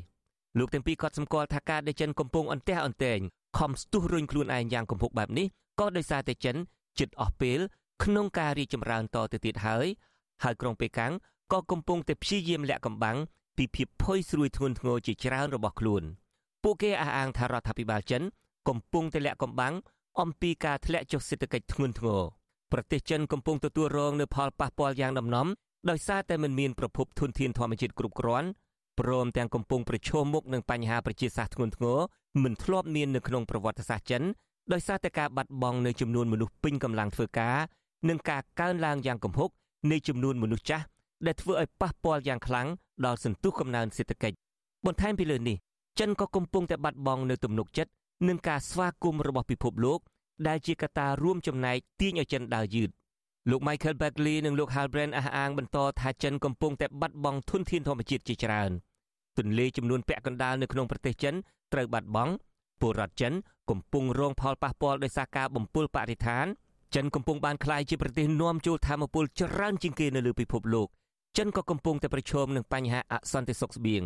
[0.58, 3.20] លោកទាំងពីរក៏សម្គាល់ថាការដែលចិនកំពុងអន្ទះអន្ទែង
[3.58, 5.48] ខំស្ទុះរុញខ្លួនឯងយ៉ាងគំហុកបែបនេះ
[5.80, 6.56] ក៏ដោយសារតែចិន
[7.00, 7.60] ជិតអស់ពេល
[8.04, 9.86] ក្នុងការរីកចម្រើនតទៅទៀតហើយ
[10.44, 11.14] ហើយក្រុងប៉េកាំង
[11.54, 13.18] ក៏កំពុងតែព្យាយាមលាក់កំបាំង
[13.58, 16.04] ពីភាពផុយស្រួយធ្ងន់ធ្ងរជាច្រើនរបស់ខ្លួន
[16.64, 18.22] ពួកគេអះអាងថារដ្ឋាភិបាលចិន
[18.70, 19.74] កំពុងតែលាក់កំបាំង
[20.22, 22.22] អំពីការធ្លាក់ចុះសេដ្ឋកិច្ចធ្ងន់ធ្ងរ
[22.72, 25.48] ប្រទេសចិនកំពុងទទួលរងនូវផលប៉ះពាល់យ៉ាងដំណំ
[25.90, 28.48] ដោយសារតែមិនមានប្រភពធនធានធម្មជាតិគ្រប់គ្រាន់
[29.00, 32.00] ព្រមទាំងកំពុងប្រឈមមុខនឹងបញ្ហាប្រជាសាស្ត្រធ្ងន់ធ្ងរ
[32.44, 34.24] មិនធ្លាប់មាននៅក្នុងប្រវត្តិសាស្ត្រចិន
[34.74, 37.58] ដោយសារតែការបាត់បង់នៅចំនួនមនុស្សពេញកម្លាំងធ្វើការ
[38.10, 39.50] និងការកើនឡើងយ៉ាងគំហុក
[39.92, 40.86] នៃចំនួនមនុស្សចាស់
[41.26, 42.68] ដែលធ្វើឲ្យប៉ះពាល់យ៉ាងខ្លាំង
[43.06, 44.38] ដល់សន្ទុះកំណើនសេដ្ឋកិច្ច
[44.86, 45.58] បន្ថែមពីលើនេះ
[46.00, 47.92] ចិនក៏កំពុងតែបាត់បង់នៅទំនុកចិត្ត
[48.28, 50.00] នឹងការស្វាគមន៍របស់ពិភពលោក
[50.48, 52.90] ដែលជាកត្តារួមចំណែកទាញឲ្យចិនដើរយឺត
[53.50, 58.72] លោក Michael Beckley និងលោក Hal Brand អះអាងបន្តថាចិនកំពុងតែបាត់បង់ធនធានធម្មជាតិជាច្រើន
[59.38, 61.36] ទន្លេចំនួនពាក់កណ្ដាលនៅក្នុងប្រទេសចិន
[61.74, 62.34] ត្រូវបាត់បង់
[62.82, 63.34] ពលរដ្ឋចិន
[63.70, 66.46] កំពុងរងផលប៉ះពាល់ដោយសារការបំពុលបរិស្ថាន
[66.96, 70.88] ចិនកំពុងបានក្លាយជាប្រទេសនាំចូលធម្មពលច្រើនជាងគេនៅលើពិភពលោក
[71.38, 74.04] ចិនក៏កំពុងតែប្រឈមនឹងបញ្ហាអសន្តិសុខស្បៀង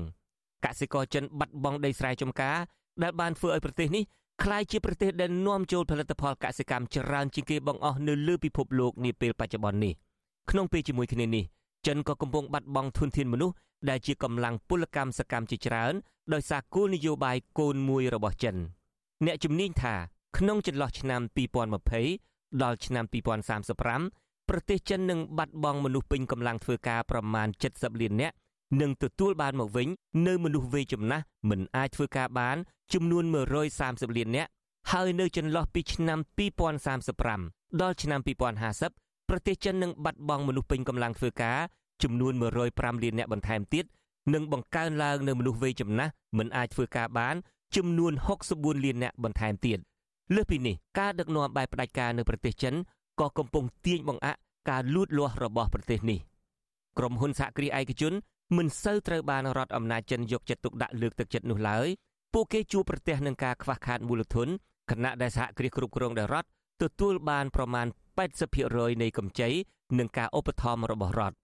[0.65, 2.57] កសិករចិនបាត់បង់ដីស្រែចម្ការ
[3.03, 4.03] ដែលបានធ្វើឲ្យប្រទេសនេះ
[4.43, 9.93] ក្លាយជាប្រទេសដែលនាំចូលផលិតផលកសិកម្មច្រើនជាងគេបង្អស់នៅលើពិភពលោកនាពេលបច្ចុប្បន្ននេះ
[10.49, 11.43] ក្នុងពេលជាមួយគ្នានេះ
[11.87, 13.55] ចិនក៏កំពុងបាត់បង់ធនធានមនុស្ស
[13.89, 15.93] ដែលជាកម្លាំងពលកម្មសកម្មជាច្រើន
[16.33, 18.55] ដោយសារគោលនយោបាយកូនមួយរបស់ចិន
[19.25, 19.95] អ្នកជំនាញថា
[20.37, 21.21] ក្នុងចន្លោះឆ្នាំ
[21.91, 23.05] 2020ដល់ឆ្នាំ
[23.77, 28.35] 2035ប្រទេសចិននឹងបាត់បង់មនុស្សពេញកម្លាំងធ្វើការប្រមាណ70លាននាក់
[28.81, 29.87] និងទទួលបានមកវិញ
[30.27, 32.57] នៅមនុស្សវ័យចំណាស់មិនអាចធ្វើការបាន
[32.93, 33.23] ចំនួន
[33.71, 34.49] 130លាននាក់
[34.91, 36.19] ហើយនៅចន្លោះពីឆ្នាំ
[36.99, 38.19] 2035ដល់ឆ្នាំ
[38.73, 41.59] 2050ប្រទេសចិននឹងបាត់បង់មនុស្សពេញកម្លាំងធ្វើការ
[42.03, 42.33] ចំនួន
[42.67, 43.85] 105លាននាក់បន្ថែមទៀត
[44.33, 47.35] និងបង្កើនឡើងនៅមនុស្សវ័យចំណាស់មិនអាចធ្វើការបាន
[47.75, 48.13] ចំនួន
[48.49, 49.79] 64លាននាក់បន្ថែមទៀត
[50.35, 52.73] លើសពីនេះការដឹកនាំបែបផ្ដាច់ការនៅប្រទេសចិន
[53.19, 56.19] ក៏កំពុងទាញបង្អាក់ការលូតលាស់របស់ប្រទេសនេះ
[56.97, 58.13] ក្រុមហ៊ុនសហគ្រាសឯកជន
[58.57, 61.87] មិនសូវត្រូវបានរដ្ឋអំណាចចិនយកចិត្តទុកដាក់លើកទឹកចិត្តនោះឡើយ
[62.33, 64.47] ពួកគេជួបប្រទះនឹងការខ្វះខាតមូលធន
[64.91, 66.47] ខណៈដែលសហគ្រាសគ្រប់គ្រងដោយរដ្ឋ
[66.81, 67.87] ទទួលបានប្រមាណ
[68.43, 69.49] 80%នៃកម្ចី
[69.99, 71.35] និងការឧបត្ថម្ភរបស់រដ្ឋ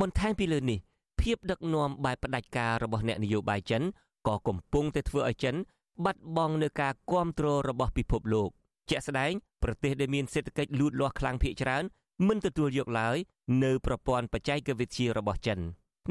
[0.00, 0.78] បន្ថែមពីលើនេះ
[1.20, 3.82] ភាពដឹកនាំបែបផ្ដាច់ការរបស់អ្នកនយោបាយចិន
[4.26, 5.56] ក៏កំពុងតែធ្វើឲ្យចិន
[6.04, 8.50] បាត់បង់នូវការគ្រប់គ្រងរបស់ពិភពលោក
[8.90, 11.84] ជាក់ស្ដែងប្រទេសដែលមានសេដ្ឋកិច្ចលូតលាស់ខ្លាំងភាគច្រើន
[12.28, 13.16] មិនទទួលយកឡើយ
[13.64, 15.58] នៅប្រព័ន្ធបច្ចេកវិទ្យារបស់ចិន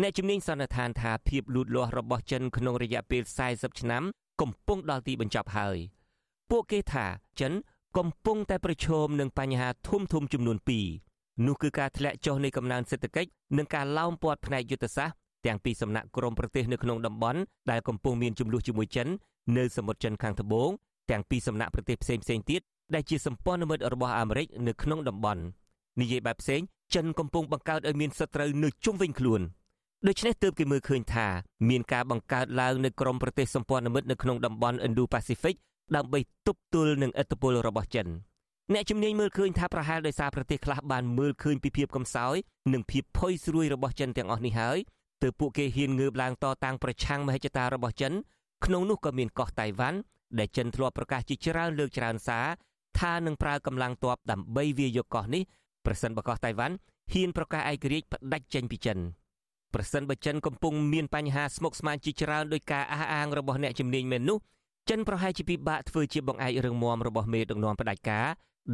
[0.02, 4.04] អ្នកជំនាញសន្និដ្ឋានថាភាពលូតលាស់របស់ចិនក្នុងរយៈពេល40ឆ្នាំ
[4.42, 5.78] កំពុងដល់ទីបញ្ចប់ហើយ
[6.50, 7.06] ពួកគេថា
[7.40, 7.54] ចិន
[7.98, 10.58] កំពុងតែប្រឈមនឹងបញ្ហាធំធំចំនួន
[11.02, 17.40] 2នោះគឺការធ្លាក់ចុះនៃកំណើនសេដ្ឋកិច្ចនិងការឡោមព័ទ្ធផ្នែកយុទ្ធសាស្ត្រទាំងពីសំណាក់ក្រមប្រទេសនៅក្នុងតំបន់
[17.72, 19.08] ដែលកំពុងមានចំនួនជាមួយចិន
[19.58, 20.70] នៅសមុទ្រចិនខាងត្បូង
[21.12, 22.62] ទាំងពីសំណាក់ប្រទេសផ្សេងផ្សេងទៀត
[22.94, 25.42] ដែលជាសម្ព័ន្ធមិត្តរបស់អាមេរិកនៅក្នុងតំបន់
[26.00, 26.62] និយាយបែបផ្សេង
[26.96, 29.42] ចិនកំពុងបង្កើតឲ្យមានសត្រូវនៅជុំវិញខ្លួន
[30.06, 31.28] ដូច្នេះទើបគេមើលឃើញថា
[31.70, 35.56] មានការបង្កើតឡើងនៅក្រមប្រទេសសម្ព័ន្ធមិត្តនៅក្នុងតំបន់ Indo-Pacific
[35.96, 38.08] ដើម្បីទប់ទល់នឹងឥទ្ធិពលរបស់ចិន
[38.74, 42.36] អ្នកជំនាញមើលឃើញថាប្រហែលដោយសារប្រទេសខ្លះបានមើលឃើញពីភាពកំសោយ
[42.74, 44.78] និងភាពផុយស្រួយរបស់ចិនទាំងអស់នេះហើយ
[45.22, 48.14] ទើបពួកគេហ៊ានងើបឡើងតតាំងប្រឆាំងមហិច្ឆតារបស់ចិន
[48.66, 49.98] ក្នុងនោះក៏មានកោះតៃវ៉ាន់
[50.40, 52.46] ដែលចិនធ្លាប់ប្រកាសជាច្រើនលើកច្រើនសារ
[53.00, 55.44] ថានឹងប្រើកម្លាំងទ័ពដើម្បីវាយកកោះនេះ
[55.86, 56.76] ប្រសិនបើកោះតៃវ៉ាន់
[57.14, 59.00] ហ៊ានប្រកាសឯករាជ្យផ្ដាច់ចេញពីចិន
[59.78, 64.38] ប្រសិនបើចិនកំពុងមានបញ្ហាស្មុគស្មាញជាច្រើនដោយការអះអាងរបស់អ្នកជំនាញមែននោះ
[64.90, 68.28] ចិនប្រហែលជាពិបាកធ្វើជាបង្អែករឿងមមរបស់មេដឹកនាំផ្ដាច់ការ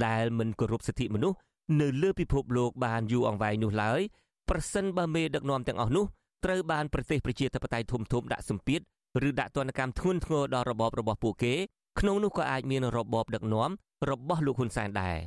[0.06, 1.38] ដែលមិនគោរពសិទ្ធិមនុស្ស
[1.82, 4.02] នៅលើពិភពលោកបានយូរអង្វែងនោះឡើយ
[4.50, 6.06] ប្រសិនបើមេដឹកនាំទាំងអស់នោះ
[6.46, 8.82] ត្រូវបានប្រទេសប្រជាធិបតេយ្យធំធំដាក់សម្ពាធ
[9.28, 11.54] ឬដាក់ទណ្ឌកម្មធ្ងន់ធ្ងរដល់របបរបស់ពួកគេ
[12.00, 13.70] ក្នុងនោះក៏អាចមានរបបដឹកនាំ
[14.10, 15.18] របស់លោកហ៊ុនសែនដែរ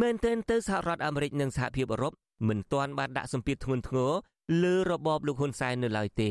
[0.00, 2.12] មែនទែនទៅសហរដ្ឋអាមេរិកនិងសហភាពអឺរ៉ុប
[2.48, 4.10] មិនទាន់បានដាក់សម្ពាធធ្ងន់ធ្ងរ
[4.62, 6.30] លើរបបលោកហ៊ុនសែននៅឡើយទេ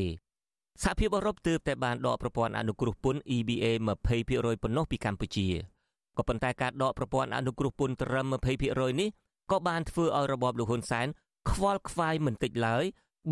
[0.83, 3.65] សហភាពអឺរ៉ុបទើបតែបានដកប្រព័ន្ធអនុគ្រោះពន្ធ EBA
[4.17, 5.47] 20%ប៉ុណ្ណោះពីកម្ពុជា
[6.17, 8.25] ក៏ប៉ុន្តែការដកប្រព័ន្ធអនុគ្រោះពន្ធត្រឹម
[8.63, 9.09] 20%នេះ
[9.51, 11.07] ក៏បានធ្វើឲ្យរបបលោកហ៊ុនសែន
[11.49, 12.83] ខ្វល់ខ្វាយមិនតិចឡើយ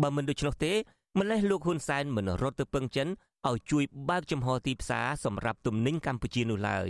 [0.02, 0.72] បើមិនដូច្នោះទេ
[1.18, 3.08] ម្លេះលោកហ៊ុនសែនមិនរត់ទៅពឹងចិន
[3.48, 6.88] ឲ្យជួយបើកចំហទីផ្សារសម្រាប់ទំនិញកម្ពុជានោះឡើយ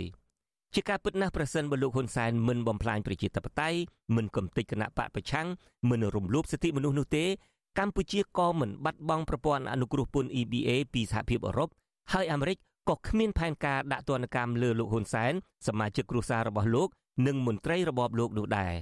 [0.75, 3.79] ជាការពិតណាស់ប្រសិនបើលោកហ៊ុនសែនមិនបំផ្លាញប្រជាធិបតេយ្យ
[4.15, 5.47] មិនកំទេចគណៈបកប្រឆាំង
[5.89, 7.25] មិនរំលោភសិទ្ធិមនុស្សនោះទេ
[7.77, 11.69] កម្ពុជាក៏មិនបាត់បង់ប្រព័ន្ធអនុគ្រោះពន្ធ EBA ពីសហភាពអឺរ៉ុប
[12.13, 12.57] ហើយអាមេរិក
[12.89, 15.33] ក៏គ្មានផែនការដាក់ទណ្ឌកម្មលើលោកហ៊ុនសែន
[15.67, 16.89] សមាជិកគ្រួសាររបស់លោក
[17.27, 18.73] និងមន្ត្រីរបបលោកនោះដែរ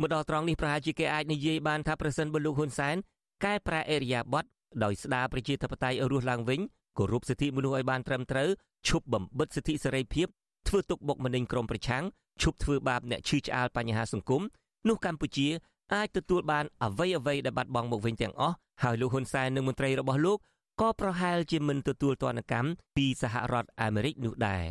[0.00, 2.96] មកដល់ត្រង់នេះប្រហែលជាគេអាចនិយាយបានថាប្រសិនបើលោកហ៊ុនសែន
[3.44, 4.44] កែប្រែអេរិយាប័ត
[4.84, 6.60] ដោយស្ដារប្រជាធិបតេយ្យឲ្យរស់ឡើងវិញ
[6.98, 8.48] គោរពសិទ្ធិមនុស្សឲ្យបានត្រឹមត្រូវ
[8.88, 10.26] ឈប់បំបិតសិទ្ធិសេរីភាព
[10.68, 12.04] ធ្វើទុកបុកម្នេញក្រុមប្រឆាំង
[12.42, 14.42] ឈប់ធ្វើបាបអ្នកឈឺឆ្អាលបញ្ហាសង្គម
[14.88, 15.48] នោះកម្ពុជា
[15.92, 20.38] អាចទទួលបានអ្វីអ្វីដែលបាត់បង់មកវិញទាំងអស់ហើយលោកហ៊ុនសែននិងមន្ត្រីរបស់លោក
[20.80, 24.64] ក៏ប្រហែលជាមិនទទួលទណ្ឌកម្មពីសហរដ្ឋអាមេរិកនោះដែរ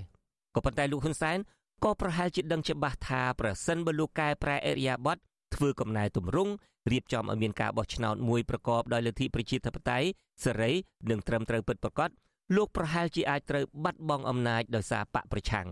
[0.56, 1.38] ក៏ប៉ុន្តែលោកហ៊ុនសែន
[1.84, 5.18] ក៏ប្រហែលជាដឹងច្បាស់ថាប្រសិនបើលោកកែប្រែអេរិយាប័ត
[5.56, 6.54] ធ្វើកំណែទម្រង់
[6.92, 10.08] រៀបចំឲ្យមានការបោះឆ្នោតមួយប្រកបដោយលទ្ធិប្រជាធិបតេយ្យ
[10.44, 10.72] សេរី
[11.10, 12.10] និងត្រឹមត្រូវពិតប្រាកដ
[12.56, 15.68] លោកប្រហែលជាអាចត្រូវបាត់បង់អំណាចដោយសារបកប្រឆាំង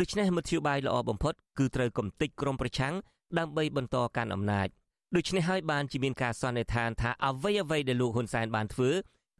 [0.00, 2.94] ដូច្នេះមធ្យោបាយល្អបំផុតគឺត្រូវកំទេចក្រមប្រឆាំង
[3.38, 4.68] ដើម្បីបន្តកាន់អំណាច
[5.16, 8.90] ដូច្នេះហើយបានជាមានការសន្និដ្ឋានថាអ្វីអ្វីដែលលោកហ៊ុនសែនបានធ្វើ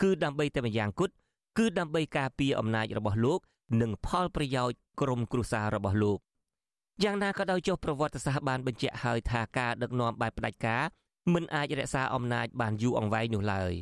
[0.02, 1.14] គឺដើម្បីតែម្យ៉ាងគត់
[1.58, 3.40] គឺដើម្បីការពារអំណាចរបស់លោក
[3.80, 6.18] និងផលប្រយោជន៍ក្រុមគ្រួសាររបស់លោក
[7.04, 10.82] យ៉ាងណាក៏ដោយចុះប្រវត្តិសាស្ត្របានបញ្ជាក់ហើយថាការដឹកនាំបែបផ្ដាច់ការ
[11.34, 13.72] មិនអាចរក្សាអំណាចបានយូរអង្វែងនោះឡើយ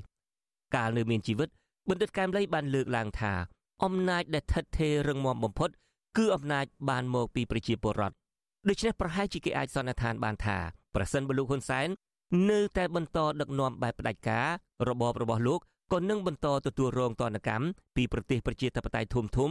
[0.75, 1.49] កាលនៅមានជីវិត
[1.89, 3.33] បណ្ឌិតកែមលីបានលើកឡើងថា
[3.85, 5.71] អំណាចដែលថិតថេររឹងមាំបំផុត
[6.17, 8.17] គឺអំណាចបានមកពីប្រជាពលរដ្ឋ
[8.69, 10.59] ដូច្នេះប្រហែលជាគេអាចសន្និដ្ឋានបានថា
[10.95, 11.89] ប្រសិនបើលោកហ៊ុនសែន
[12.51, 14.49] នៅតែបន្តដឹកនាំបែបផ្ដាច់ការ
[14.89, 15.61] របបរបស់លោក
[15.93, 17.65] ក៏នឹងបន្តទទួលរងទណ្ឌកម្ម
[17.97, 19.51] ពីប្រទេសប្រជាធិបតេយ្យធំធំ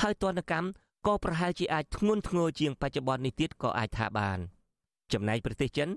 [0.00, 0.68] ហើយទណ្ឌកម្ម
[1.06, 4.38] ក៏ប្រហែលជាអាចធ្ងន់ធ្ងរជាងបច្ចុប្បន្ននេះទៀតក៏អាចថាបាន
[5.12, 5.88] ចំណែកប្រទេសចិន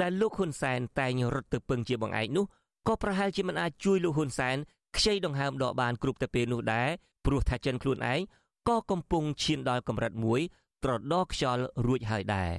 [0.00, 2.44] ដែលលោកហ៊ុនសែនតែងរត់ទៅពឹងជាបងឯកនោះ
[2.88, 4.56] ក៏ប្រហែលជាមិនអាចជួយលោកហ៊ុនសែន
[4.96, 6.88] ខ្ចីដង្ហើមដកបានគ្រប់តែពេលនោះដែរ
[7.26, 8.20] ព្រោះថាចិនខ្លួនឯង
[8.68, 10.40] ក៏កំពុងឈានដល់កម្រិតមួយ
[10.84, 12.50] ត្រដោខ្យល់រួចហើយដែរ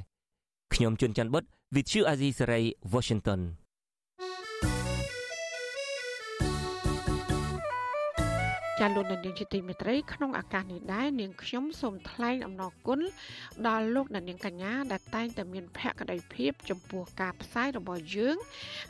[0.74, 1.44] ខ្ញុំជួនច័ន្ទបុត
[1.76, 3.42] With you Azizi Saray Washington
[8.80, 13.00] ចាលោកនាងជាទីមេត្រីក្នុងឱកាសនេះដែរនាងខ្ញុំសូមថ្លែងអំណរគុណ
[13.68, 18.36] ដល់លោកនាងកញ្ញាដែលតែងតែមានភក្ដីភាពចំពោះការផ្សាយរបស់យើង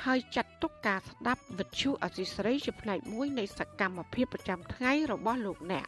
[0.05, 5.87] ហើយចាត់ទុកការស្ដាប់វិទ្យុអសីស្រីជាផ្នែកមួយនៃសកម្មភាពប្រចាំថ្ងៃរបស់លោកអ្នក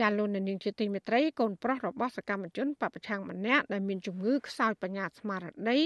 [0.00, 5.78] ចាលោកនាងជាទីមេត្រីកូនប្រុសរបស់សកម្មជនបពប្រឆាំងម្នាក់ដែលមានជំងឺខ្សោយបញ្ញាស្មារតី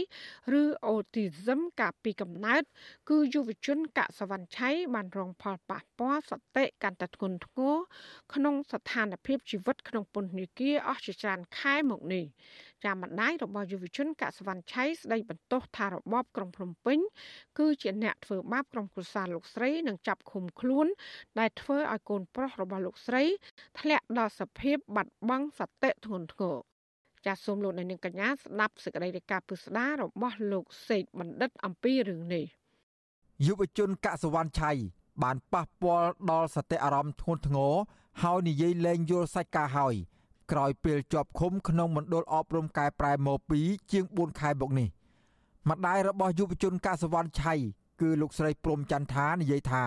[0.60, 2.62] ឬ autism កាលពីកំណើត
[3.10, 7.76] គឺយុវជនកសវណ្ណឆៃបានរងផលប៉ះពាល់សតិកាន់តែធ្ងន់ធ្ងរ
[8.34, 12.24] ក្នុងស្ថានភាពជីវិតក្នុងពន្ធនាគារអស់ជាច្រើនខែមកនេះ
[12.84, 16.98] ចាម្ដាយរបស់យុវជនកសវណ្ណឆៃស្ដីបន្ទោសថារបបក្រុងភ្នំពេញ
[17.58, 20.86] គឺជាអ្នកធ្វើបាបក្រុមគ្រួសារលោកស្រីនិងចាប់ឃុំខ្លួន
[21.38, 23.22] ដែលធ្វើឲ្យកូនប្រុសរបស់លោកស្រី
[23.80, 26.56] ធ្លាក់ដល់សភាពបាត់បង់សតិធ្ងន់ធ្ងរ
[27.26, 32.44] ចាសសូមលោកអ្នកនាងកញ្ញាស្ដាប់សេចក្តីរាយការណ៍ពិស្ដាររបស់លោកសេកបណ្ឌិតអំពីរឿងនេះ
[33.46, 34.72] យុវជនកសវណ្ណឆៃ
[35.22, 37.74] បានប៉ះពាល់ដល់សតិអារម្មណ៍ធ្ងន់ធ្ងរ
[38.22, 39.94] ហើយនិយាយលែងយល់សាច់ការហើយ
[40.52, 44.88] ក្រោយពេលជាប់ឃុំក្នុងមណ្ឌលអប់រំកែប្រែម៉ូ2ជាង4ខែមកនេះ
[45.70, 47.54] ម្ដាយរបស់យុវជនកសវណ្ណឆៃ
[48.00, 49.84] គឺលោកស្រីព្រំចន្ទថានិយាយថា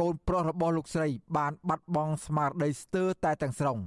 [0.00, 3.78] កូនប្រុសរបស់លោកស្រី បានបាត់បង់ស្មារតីស្ទើរតែទាំងស្រុង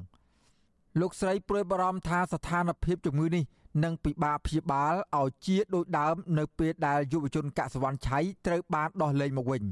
[1.02, 3.44] លោកស្រីព្រួយបារម្ភថាស្ថានភាពជំងឺនេះ
[3.84, 9.64] នឹងពិបាកព្យាបាលឲ្យជាដូចដើម នៅពេលដែលយុវជនកសវណ្ណឆៃត្រូវបានដោះលែងមកវិញ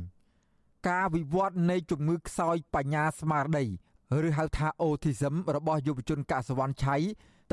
[0.89, 3.65] ការវិវត្តនៃជំងឺខ្សោយបញ្ញាស្មារតី
[4.27, 6.95] ឬហៅថា autism របស់យុវជនកសវណ្ណឆៃ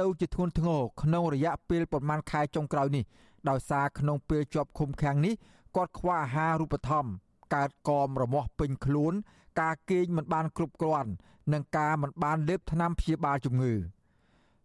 [0.01, 3.05] ទៅជាធ្ងន់ធ្ងរក្នុងរយៈពេលប្រមាណខែចុងក្រោយនេះ
[3.49, 5.35] ដោយសារក្នុងពេលជាប់ឃុំឃាំងនេះ
[5.77, 7.11] គាត់ខ្វះអាហាររូបត្ថម្ភ
[7.55, 9.13] កើតកមរមាស់ពេញខ្លួន
[9.61, 11.11] ការគេងមិនបានគ្រប់គ្រាន់
[11.53, 13.75] និងការមិនបានលេបថ្នាំព្យាបាលជំងឺ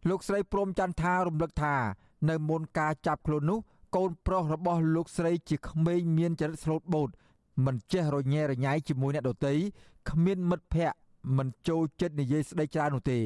[0.10, 1.76] លោកស្រីព្រមច័ន្ទថារំលឹកថា
[2.30, 3.60] នៅមុនការចាប់ខ្លួននោះ
[3.96, 7.10] កូនប្រុសរបស់លោកស្រីជាក្មេងមានចរិតស្លូតបូត
[7.66, 9.54] មិនចេះរញ៉េរញ៉ៃជាមួយអ្នកដទៃ
[10.10, 10.98] គ្មានមិត្តភ័ក្តិ
[11.38, 13.20] មិនចូលចិត្តនិយាយស្ដីច្រើននោះទេ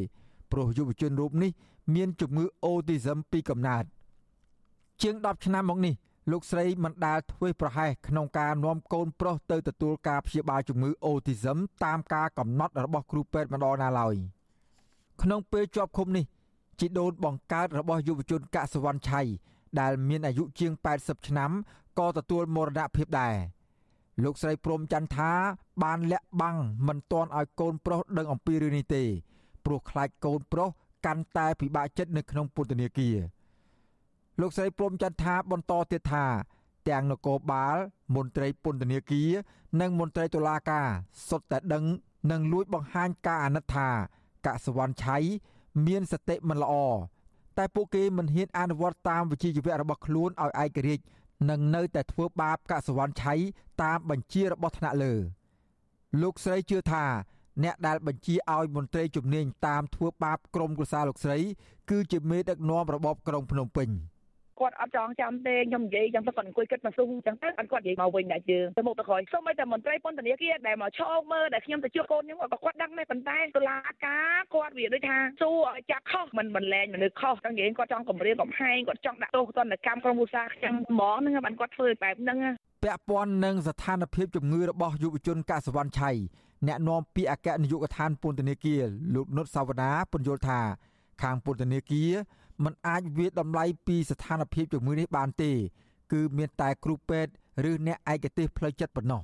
[0.52, 1.52] ព្រោះយុវជនរូបនេះ
[1.96, 3.84] មានជំងឺអូទីសឹមពីកំណើត
[5.02, 5.94] ជាង10ឆ្នាំមកនេះ
[6.32, 14.16] លោកស្រីមិនដែលធ្វើប្រហែសក្នុងការនាំកូនប្រុសទៅទទួលការព្យាបាលជំងឺអូទីសឹមតាមការកំណត់របស់គ្រូពេទ្យម្ដងណាឡើយ
[15.22, 16.26] ក្នុងពេលជាប់ឃុំនេះ
[16.80, 19.22] ជីដូនបង្កើតរបស់យុវជនកសវណ្ណឆៃ
[19.80, 20.72] ដែលមានអាយុជាង
[21.02, 21.52] 80ឆ្នាំ
[22.00, 23.36] ក៏ទទួលមរណភាពដែរ
[24.24, 25.32] លោកស្រីព្រំច័ន្ទថា
[25.84, 26.58] បានលាក់បាំង
[26.88, 29.04] មិនទាន់ឲ្យកូនប្រុសដឹងអំពីរឿងនេះទេ
[29.66, 30.70] ព្រោះខ្លាចកូនប្រុស
[31.06, 33.18] កាន់តែពិបាកចិត្តនៅក្នុងពន្ធនាគារ
[34.42, 36.26] លោកស្រីព្រំច័ន្ទថាបន្តទៀតថា
[36.90, 37.78] ទាំងនគរបាល
[38.16, 39.32] មន្ត្រីពន្ធនាគារ
[39.82, 40.88] និងមន្ត្រីតុលាការ
[41.30, 41.84] សុទ្ធតែដឹង
[42.32, 43.90] និងលួចបង្ហាញការអាណិតថា
[44.46, 45.18] កសវណ្ណឆៃ
[45.88, 46.74] មានសតិមិនល្អ
[47.58, 51.04] តែពួកគេមិនហ៊ានអនុវត្តតាមវិជ្ជាជីវៈរបស់ខ្លួនឲ្យឯករាជ្យ
[51.50, 53.34] និងនៅតែធ្វើបាបកសវណ្ណឆៃ
[53.84, 55.14] តាមបញ្ជារបស់ថ្នាក់លើ
[56.22, 57.06] លោកស្រីជឿថា
[57.64, 61.38] អ្នកដែលបញ្ជាឲ្យមន្ត្រីជំនាញតាមធ្វើបាបក្រុមគ្រួសារលោកស្រី
[61.90, 63.90] គឺជាមេដឹកនាំរបបក្រុងភ្នំពេញ
[64.60, 82.38] គាត់អត់ចងចាំទេខ្ញុំនិយាយចឹងទៅគាត់អង្គុយគិតមកស៊ូចឹងទៅអត់គាត់និយាយមកវិញដែរយើងទៅមុខទៅក្រោយសូម្បីតែមន្ត្រីពន្ធនាគារដែលមកឈោកមើលដែលខ្ញុំទៅជួបកូនខ្ញុំក៏គាត់ដឹងដែរប៉ុន្តែតុលាការគាត់វាដូចថាស៊ូឲ្យចាក់ខុសមិនមិនលែងមនុស្សខុសចឹងនិយាយគាត់ចង់គម្រាមកំហែងគាត់ចង់ដាក់ទោសទណ្ឌកម្មក្រុមឧស្សាហកម្មហ្មងហ្នឹងបានគាត់ធ្វើបែបហ្នឹង
[82.84, 86.12] ពាក់ព័ន្ធនឹងស្ថានភាពជំងឺរបស់យុវជនកសវណ្ណឆៃ
[86.68, 88.84] អ្នកនាំពាក្យអគ្គនាយកដ្ឋានពន្ធនាគារ
[89.16, 90.60] លោកនុតសាវណ្ណាពន្យល់ថា
[91.22, 92.12] ខាងពន្ធនាគារ
[92.64, 95.52] មិនអាចវាតម្លៃពីស្ថានភាពជំងឺនេះបានទេ
[96.12, 97.32] គឺមានតែគ្រូពេទ្យ
[97.70, 99.22] ឬអ្នកឯកទេសផ្លូវចិត្តប៉ុណ្ណោះ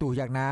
[0.00, 0.48] ទោះយ៉ាងណា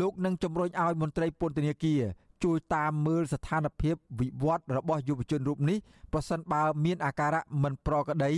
[0.00, 2.02] លោកនឹងជំរុញឲ្យមន្ត្រីពន្ធនាគារ
[2.44, 5.78] ជួយតាមមើលស្ថានភាពវិវត្តរបស់យុវជនរូបនេះ
[6.12, 8.32] ប្រសិនបើមានអាការៈមិនប្រក្រតី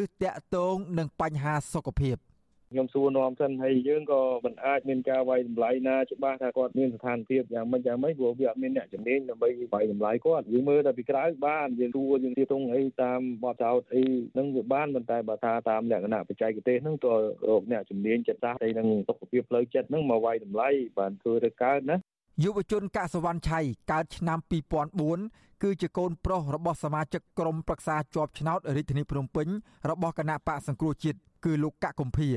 [0.00, 2.16] ឬតាក់ទងនឹងបញ្ហាសុខភាព។
[2.72, 14.04] ខ្ញុំសួរនាំសិនហើយយើងក៏មិនអាចមានការវាយតម្លៃណាច្បាស់ថាគាត់មានស្ថានភាពយ៉ាងម៉េចយ៉ាងម៉េចព្រោះវាអត់មានអ្នកជំនាញដើម្បីវាយតម្លៃគាត់យើងមើលតែពីក្រៅបានយើងសួរយើងទៀតទងអីតាមបទចោតអី
[14.38, 17.14] នឹងវាបានប៉ុន្តែបើថាតាមលក្ខណៈបច្ចេកទេសហ្នឹងទោះ
[17.48, 20.68] រកអ្នកជំនាញចិត្តសាស្ត្រអីនឹងសុខភាពផ្លូវចិត្តហ្នឹងមកវាយតម្លៃ
[20.98, 21.96] បានធ្វើទៅកើតណា
[22.44, 23.60] យុវជនកសវណ្ណឆៃ
[23.92, 24.38] កើតឆ្នាំ
[25.00, 29.48] 2004គឺជាកូនប្រុសរបស់សមាជិកក្រុមប្រឹក្សាជាប់ឆ្នោតរាជធានីភ្នំពេញ
[29.90, 32.30] របស់គណៈបកសង្គ្រោះជាតិគឺលោកកកកុម្ភា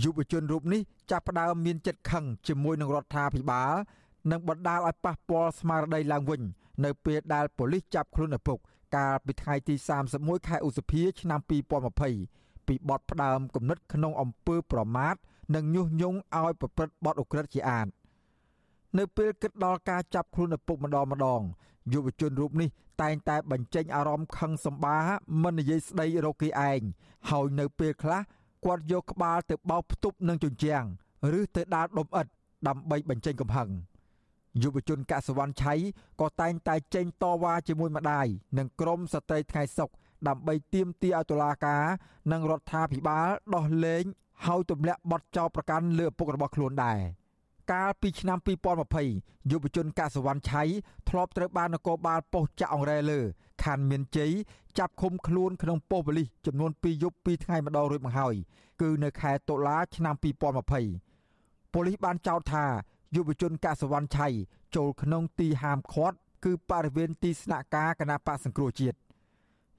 [0.00, 0.80] យុវជនរូបនេះ
[1.10, 3.72] ចាប់ផ្ដើមមានចិត្តខឹងជាមួយនឹងរដ្ឋាភិបាល
[4.30, 6.42] និងបណ្ដាលឲ្យប៉ះពាល់ស្មារតីឡើងវិញ
[6.84, 8.58] នៅពេលដែលប៉ូលីសចាប់ខ្លួនឪពុក
[8.96, 9.74] កាលពីថ្ងៃទី
[10.12, 11.40] 31ខែឧសភាឆ្នាំ
[12.04, 15.14] 2020ពីបទផ្ដើមគំនិតក្នុងអំពើប្រមាថ
[15.54, 17.86] និងញុះញង់ឲ្យប្រព្រឹត្តបទឧក្រិដ្ឋជាអាត
[18.98, 21.42] នៅពេលគិតដល់ការចាប់ខ្លួនឪពុកម្ដងម្ដង
[21.92, 22.68] យុវជនរូបនេះ
[23.02, 24.98] តែងតែបញ្ចេញអារម្មណ៍ខឹងសម្បា
[25.42, 26.80] មិននិយាយស្ដីរកគេឯង
[27.30, 28.20] ហើយនៅពេលខ្លះ
[28.64, 30.84] គាត់យកក្បាលទៅបោកផ្ទប់នឹងជញ្ជាំង
[31.38, 32.30] ឬទៅដាល់ដុំឥដ្ឋ
[32.68, 33.70] ដើម្បីបញ្ចេញកំហឹង
[34.62, 35.74] យុវជនកសវណ្ណឆៃ
[36.20, 38.26] ក៏តែងតែចេញតវ៉ាជាមួយម្ដាយ
[38.58, 39.90] និងក្រុមស្ត្រីថ្ងៃសុក
[40.28, 41.84] ដើម្បីទាមទារឲ្យតុលាការ
[42.32, 44.04] និងរដ្ឋាភិបាលដោះលែង
[44.46, 47.00] ហើយទម្លាក់បទចោទប្រកាន់លើឪពុករបស់ខ្លួនដែរ
[47.72, 48.38] កាលពីឆ្នាំ
[48.94, 50.62] 2020យុវជនកសវណ្ណឆៃ
[51.08, 53.20] ធ្លាប់ត្រូវបាននគរបាលប៉ុស្តិ៍ចាក់អង្រែលើ
[53.64, 54.32] ខណ្ឌមានជ័យ
[54.78, 58.34] ចាប់ឃុំខ្លួនក្នុងប៉ុស្តិ៍ប៉ូលីសចំនួន2យប់2ថ្ងៃម្ដងរួចមកហើយ
[58.80, 62.64] គឺនៅខែតុលាឆ្នាំ2020ប៉ូលីសបានចោទថា
[63.16, 64.28] យុវជនកសវណ្ណឆៃ
[64.76, 68.96] ចូលក្នុងទីហាមឃាត់គឺបរិវេណទីស្នាក់ការគណៈបកសង្គ្រោះជាតិ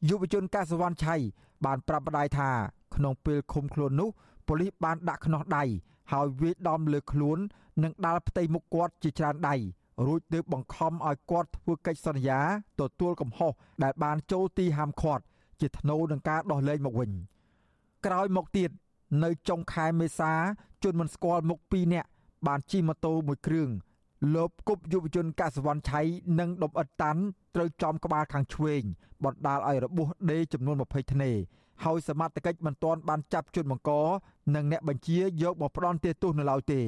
[0.10, 1.16] យុវជនកសវណ្ណឆៃ
[1.66, 2.50] បានប្រាប់ម្ដាយថា
[2.96, 4.10] ក្នុងពេលឃុំខ្លួននោះ
[4.48, 5.64] ប៉ូលីសបានដាក់ខ្នោះដៃ
[6.12, 7.38] ហើយវាយដំលើខ្លួន
[7.84, 9.56] និងដាល់ផ្ទៃមុខគាត់ជាច្រើនដៃ
[10.06, 12.40] រួចទើបបង្ខំឲ្យគាត់ធ្វើកិច្ចសន្យា
[12.80, 13.52] ទទួលកំហុស
[13.84, 15.24] ដែលបានចូលទីហាមឃាត់
[15.62, 17.12] ជាថ្នូរនឹងការដោះលែងមកវិញ
[18.06, 18.70] ក្រោយមកទៀត
[19.24, 20.34] នៅចុងខែមេសា
[20.84, 22.10] ជនមិនស្គាល់មុខ2នាក់
[22.48, 23.70] បានជិះម៉ូតូមួយគ្រឿង
[24.36, 26.02] លបគប់យុវជនកសវណ្ណឆៃ
[26.40, 27.22] និងដុំអិតតាន់
[27.56, 28.84] ត្រូវចំក្បាលខាងឆ្វេង
[29.24, 31.32] បណ្ដាលឲ្យរបួសដេចំនួន20ធ្នេ
[31.84, 33.92] ហើយសមត្ថកិច្ចមិនទាន់បានចាប់ជនបង្ក
[34.56, 36.82] និងអ្នកបញ្ជាយកមកផ្ដន់ទោសនៅឡើយទេ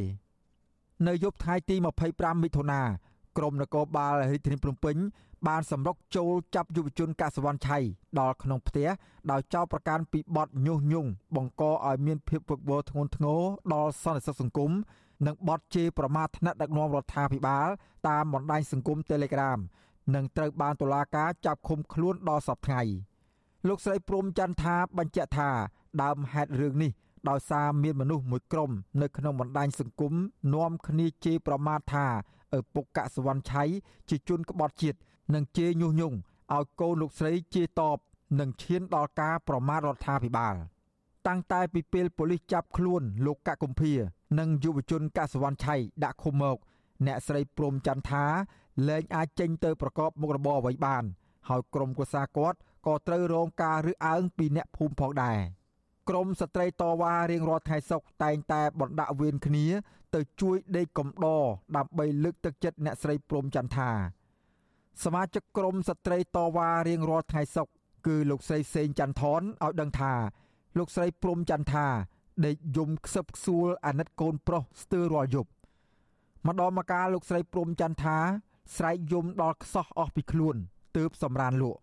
[1.08, 1.76] នៅយប់ថ្ងៃទី
[2.10, 2.82] 25មិថុនា
[3.38, 4.96] ក្រមនគរបាលរាជធានីភ្នំពេញ
[5.48, 7.78] បានសម្រុកចូលចាប់យុវជនកសវណ្ណឆៃ
[8.20, 8.89] ដល់ក្នុងផ្ទះ
[9.32, 13.41] ដោយចោទប្រកាន់ពីបទញុះញង់បង្កឲ្យមានភាពវឹកវរធ្ងន់ធ្ងរ
[13.74, 14.72] ដល់សន្តិសុខសង្គម
[15.26, 17.68] និងបទជេរប្រមាថថ្នាក់ដឹកនាំរដ្ឋាភិបាល
[18.08, 19.60] តាមបណ្ដាញសង្គម Telegram
[20.16, 22.82] និងត្រូវបានតុលាការចាប់ឃុំខ្លួនដល់សប្តាហ៍ថ្ងៃ
[23.68, 25.50] លោកស្រីព្រំច័ន្ទថាបញ្ជាក់ថា
[26.02, 26.91] ដើមហេតុរឿងនេះ
[27.30, 28.72] ដោយសារមានមនុស្សមួយក្រុម
[29.02, 30.14] នៅក្នុងបណ្ដាញសង្គម
[30.56, 32.06] នាំគ្នាជេរប្រមាថថា
[32.58, 33.64] ឪពុកកសវណ្ណឆៃ
[34.10, 34.98] ជាជនក្បត់ជាតិ
[35.34, 36.18] និងជេរញុះញង់
[36.56, 37.98] ឲ្យកូនលោកស្រីជេរតប
[38.40, 40.56] និងឈានដល់ការប្រមាថរដ្ឋាភិបាល
[41.28, 43.94] តាំងតែពីពេលប៉ូលីសចាប់ខ្លួនលោកកកុម្ភា
[44.40, 46.58] និងយុវជនកសវណ្ណឆៃដាក់ឃុំមក
[47.06, 48.26] អ្នកស្រីព្រំចន្ទថា
[48.88, 51.04] លែងអាចចេញទៅប្រកបមុខរបរអ្វីបាន
[51.50, 55.40] ហើយក្រុមគូសាគាត់ក៏ត្រូវរងការរើសអើងពីអ្នកភូមិផងដែរ។
[56.10, 59.66] ក្រមស្ត្រីតវ៉ារៀងរាល់ថ្ងៃសុក្រតែងតែបណ្ដាក់វេនគ្នា
[60.16, 61.43] ទៅជួយដេកកំដរ
[61.78, 63.89] ដើម្បីលើកទឹកចិត្តអ្នកស្រីព្រំចន្ទថា
[65.03, 67.74] សមាជិកក្រមស្ត្រីតវ៉ារៀងរាល់ថ្ងៃសុក្រ
[68.08, 70.14] គឺលោកស្រីសេងចន្ទថនឲ្យដឹងថា
[70.78, 71.88] លោកស្រីព្រំចន្ទថា
[72.45, 75.49] ដេកយំខ្សឹបខ្សួលអាណិតកូនប្រុសស្ទើររាល់យប់
[76.47, 78.18] ម្ដងមកកាលលោកស្រីព្រំចន្ទថា
[78.78, 80.56] ស្រែកយំដល់ខ្សោះអស់ពីខ្លួន
[80.97, 81.80] ទើបសម្រានលក់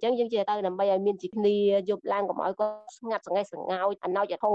[0.00, 1.56] អញ្ចឹងយើងជាទៅដើម្បីឲ្យមានជាគ្នា
[1.90, 4.54] យប់ឡើងកុំឲ្យគាត់ស្ងាត់សង្ហេះសង្ងោចអណោចធម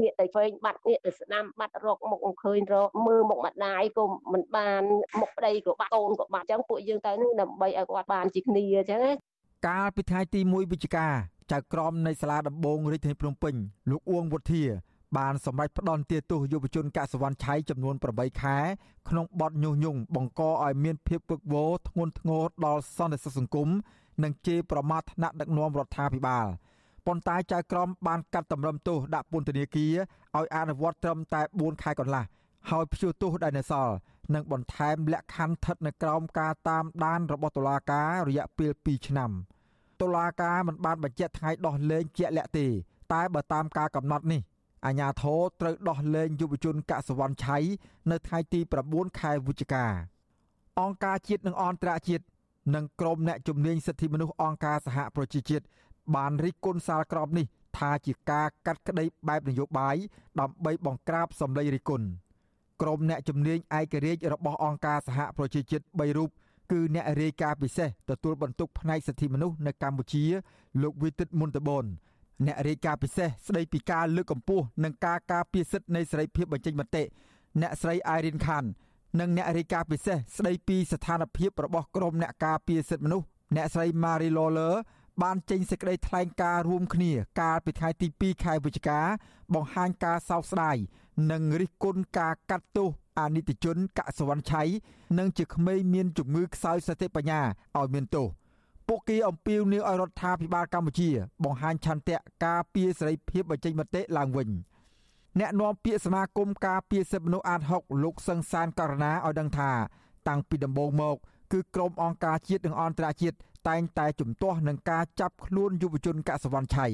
[0.00, 4.82] ងាកទៅឆ្វេងបាត់ងាកទៅស្ដាំបាត់រកមុខមិនឃើញរកមើលមុខម្ដាយក៏មិនបាន
[5.20, 9.02] មុខប្តីក៏បាត់កូនក៏បាត់អញ្ចឹងពួកយើងទៅនឹងដើម្បីឲ្យគាត់បានជាគ្នាអញ្ចឹង
[9.68, 11.06] កាលពីថ្ងៃទី1វិច្ឆិកា
[11.52, 13.54] ចៅក្រមនៃសាលាដំបងរាជធានីភ្នំពេញ
[13.90, 14.64] លោកអួងវុធា
[15.18, 18.58] បានសម្រេចផ្ដន់ទាទោសយុវជនកសវណ្ណឆៃចំនួន8ខែ
[19.08, 23.68] ក្នុងបទញុះញង់បង្កឲ្យមានភាពពឹកវរធ្ងន់ធ្ងរដល់សន្តិសុខសង្គម
[24.22, 26.46] និងជេរប្រមាថថ្នាក់ដឹកនាំរដ្ឋាភិបាល
[27.06, 29.94] ប៉ុន្តែចៅក្រមបានកាត់តម្រឹមទោសដាក់ពន្ធនាគារ
[30.38, 32.24] ឲ្យអនុវត្តត្រឹមតែ4ខែកន្លះ
[32.70, 33.94] ហើយព្យួរទោសដែលនៅសល់
[34.34, 39.30] និងបន្ថែមលក្ខខណ្ឌស្ថិតនៅក្រោមការតាមដានរបស់តុលាការរយៈពេល2ឆ្នាំ
[40.00, 42.66] តុលាការមិនបានបញ្ជាក់ថ្ងៃដោះលែងជាក់លាក់ទេ
[43.12, 44.40] តែបើតាមការកំណត់នេះ
[44.86, 47.58] អាញាធរត្រូវដោះលែងយុវជនកសវណ្ណឆៃ
[48.10, 48.60] នៅថ្ងៃទី
[48.90, 49.86] 9ខែវិច្ឆិកា
[50.80, 52.24] អង្គការជាតិនិងអន្តរជាតិ
[52.74, 55.64] និងក្រុមអ្នកជំនាញសិទ្ធិមនុស្សអង្គការសហប្រជាជាតិ
[56.16, 57.46] បានរិះគន់សាលក្រមនេះ
[57.78, 59.96] ថាជាការកាត់ក្តីបែបនយោបាយ
[60.40, 62.06] ដើម្បីបង្ក្រាបសម្លេងរិះគន់
[62.82, 66.30] ក្រុមអ្នកជំនាញឯករាជ្យរបស់អង្គការសហប្រជាជាតិ3រូប
[66.72, 70.24] គឺអ្នករាយការណ៍ពិសេសទទួលបន្ទុកផ្នែកសិទ្ធិមនុស្សនៅកម្ពុជា
[70.82, 71.84] លោកវិទិតមុនតបន
[72.46, 77.02] អ្នករាយការណ៍ពិសេសស្ដីពីការលើកកម្ពស់និងការការពារសិទ្ធិនៃសេរីភាពបញ្ចេញមតិ
[77.60, 78.64] អ្នកស្រីអៃរិនខាន
[79.18, 84.74] និងអ្នករាយការណ៍ពិសេសស្ដីពីស្ថានភាពរបស់ក្រុមអ្នកការពារសិទ្ធិមនុស្សអ្នកស្រី Marie Lawler
[85.22, 89.00] បានចេញសេចក្តីថ្លែងការណ៍រួមគ្នាកាលពីថ្ងៃទី2ខែវិច្ឆិកា
[89.54, 90.76] បង្ហាញការសោកស្ដាយ
[91.30, 92.88] និងរិះគន់ការកាត់ទោស
[93.18, 94.62] អនិច្ចជនកសវណ្ណឆៃ
[95.18, 97.40] និងជាក្មេងមានជំងឺខ្សោយសតិបញ្ញា
[97.78, 98.28] ឲ្យមានទោស
[98.88, 101.10] ពួកគេអំពាវនាវឲ្យរដ្ឋាភិបាលកម្ពុជា
[101.44, 104.48] បង្ហាញឆន្ទៈការពារសេរីភាពបញ្ចេញមតិឡើងវិញ
[105.38, 109.70] អ្នកនាំពាក្យសមាគមការពារសិទ្ធិមនុស្សអាត6លោកសឹងសានករណាឲ្យដឹងថា
[110.28, 111.16] តាំងពីដំបូងមក
[111.52, 113.36] គឺក្រុមអង្គការជាតិនិងអន្តរជាតិ
[113.68, 116.86] តែងតែជំទាស់នឹងការចាប់ខ្លួនយុវជនកសវណ្ណឆៃ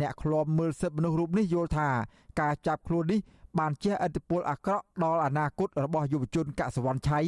[0.00, 1.88] អ្នកឃ្លាំមើលសិទ្ធិមនុស្សរូបនេះយល់ថា
[2.40, 3.20] ការចាប់ខ្លួននេះ
[3.58, 7.20] បានជះឥទ្ធិពលអាក្រក់ដល់អនាគតរបស់យុវជនកសវណ្ណឆៃ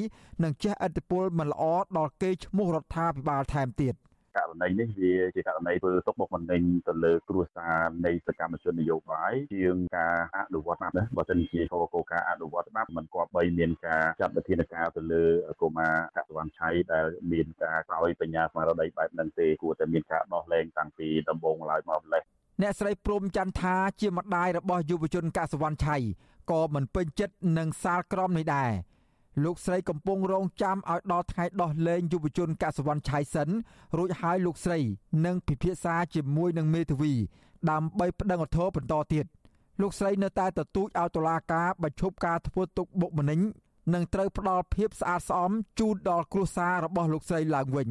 [0.43, 1.65] និងជះឥទ្ធិពលមិនល្អ
[1.97, 3.95] ដល់កេរ្តិ៍ឈ្មោះរដ្ឋាភិបាលថែមទៀត
[4.37, 7.77] ករណីនេះវាជាករណីធ្វើទុកបុកម្នេញទៅលើគ្រួសារ
[8.07, 15.25] នៃសកម្មជននយោបាយជាងការអនុវត្តច្បាប់ណាបើសិនជាគោលការណ៍អនុវត្តច្បាប់មិនគប្បីមានការចាត់វិធានការទៅលើ
[15.63, 22.23] កុមារកសវណ្ណឆៃដែលមានការក្រោយបញ្ញាស្មារតីបែបហ្នឹងទេគួរតែមានការដោះលែងតាំងពីដំបូងឡើយមកម្លេះ
[22.63, 25.97] អ្នកស្រីព្រំច័ន្ទថាជាម្ដាយរបស់យុវជនកសវណ្ណឆៃ
[26.51, 28.71] ក៏មិនពេញចិត្តនឹងសាលក្រមនេះដែរ
[29.43, 33.49] លោកស្រីកំពុងរងចាំឲ្យដល់ថ្ងៃដោះលែងយុវជនកសវណ្ណឆៃសិន
[33.97, 34.79] រួចហើយលោកស្រី
[35.27, 37.13] នឹងពិភាក្សាជាមួយនឹងមេធាវី
[37.71, 39.27] ដើម្បីប្តឹងឧទ្ធរបន្តទៀត
[39.81, 43.41] លោកស្រីនៅតែទទូចឲ្យតុលាការបញ្ឈប់ការធ្វើទុកបុកម្នេញ
[43.95, 47.89] និងត្រូវផ្ដល់ភាពស្អាតស្អំជូនដល់គ្រួសាររបស់លោកស្រីឡើងវិញ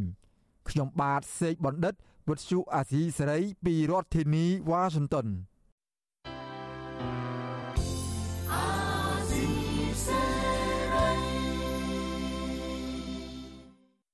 [0.69, 1.93] ខ្ញុំបាទសេកបណ្ឌិត
[2.27, 5.27] វុទ្ធុអាស៊ីសេរីពីរដ្ឋធានីវ៉ាស៊ីនតោន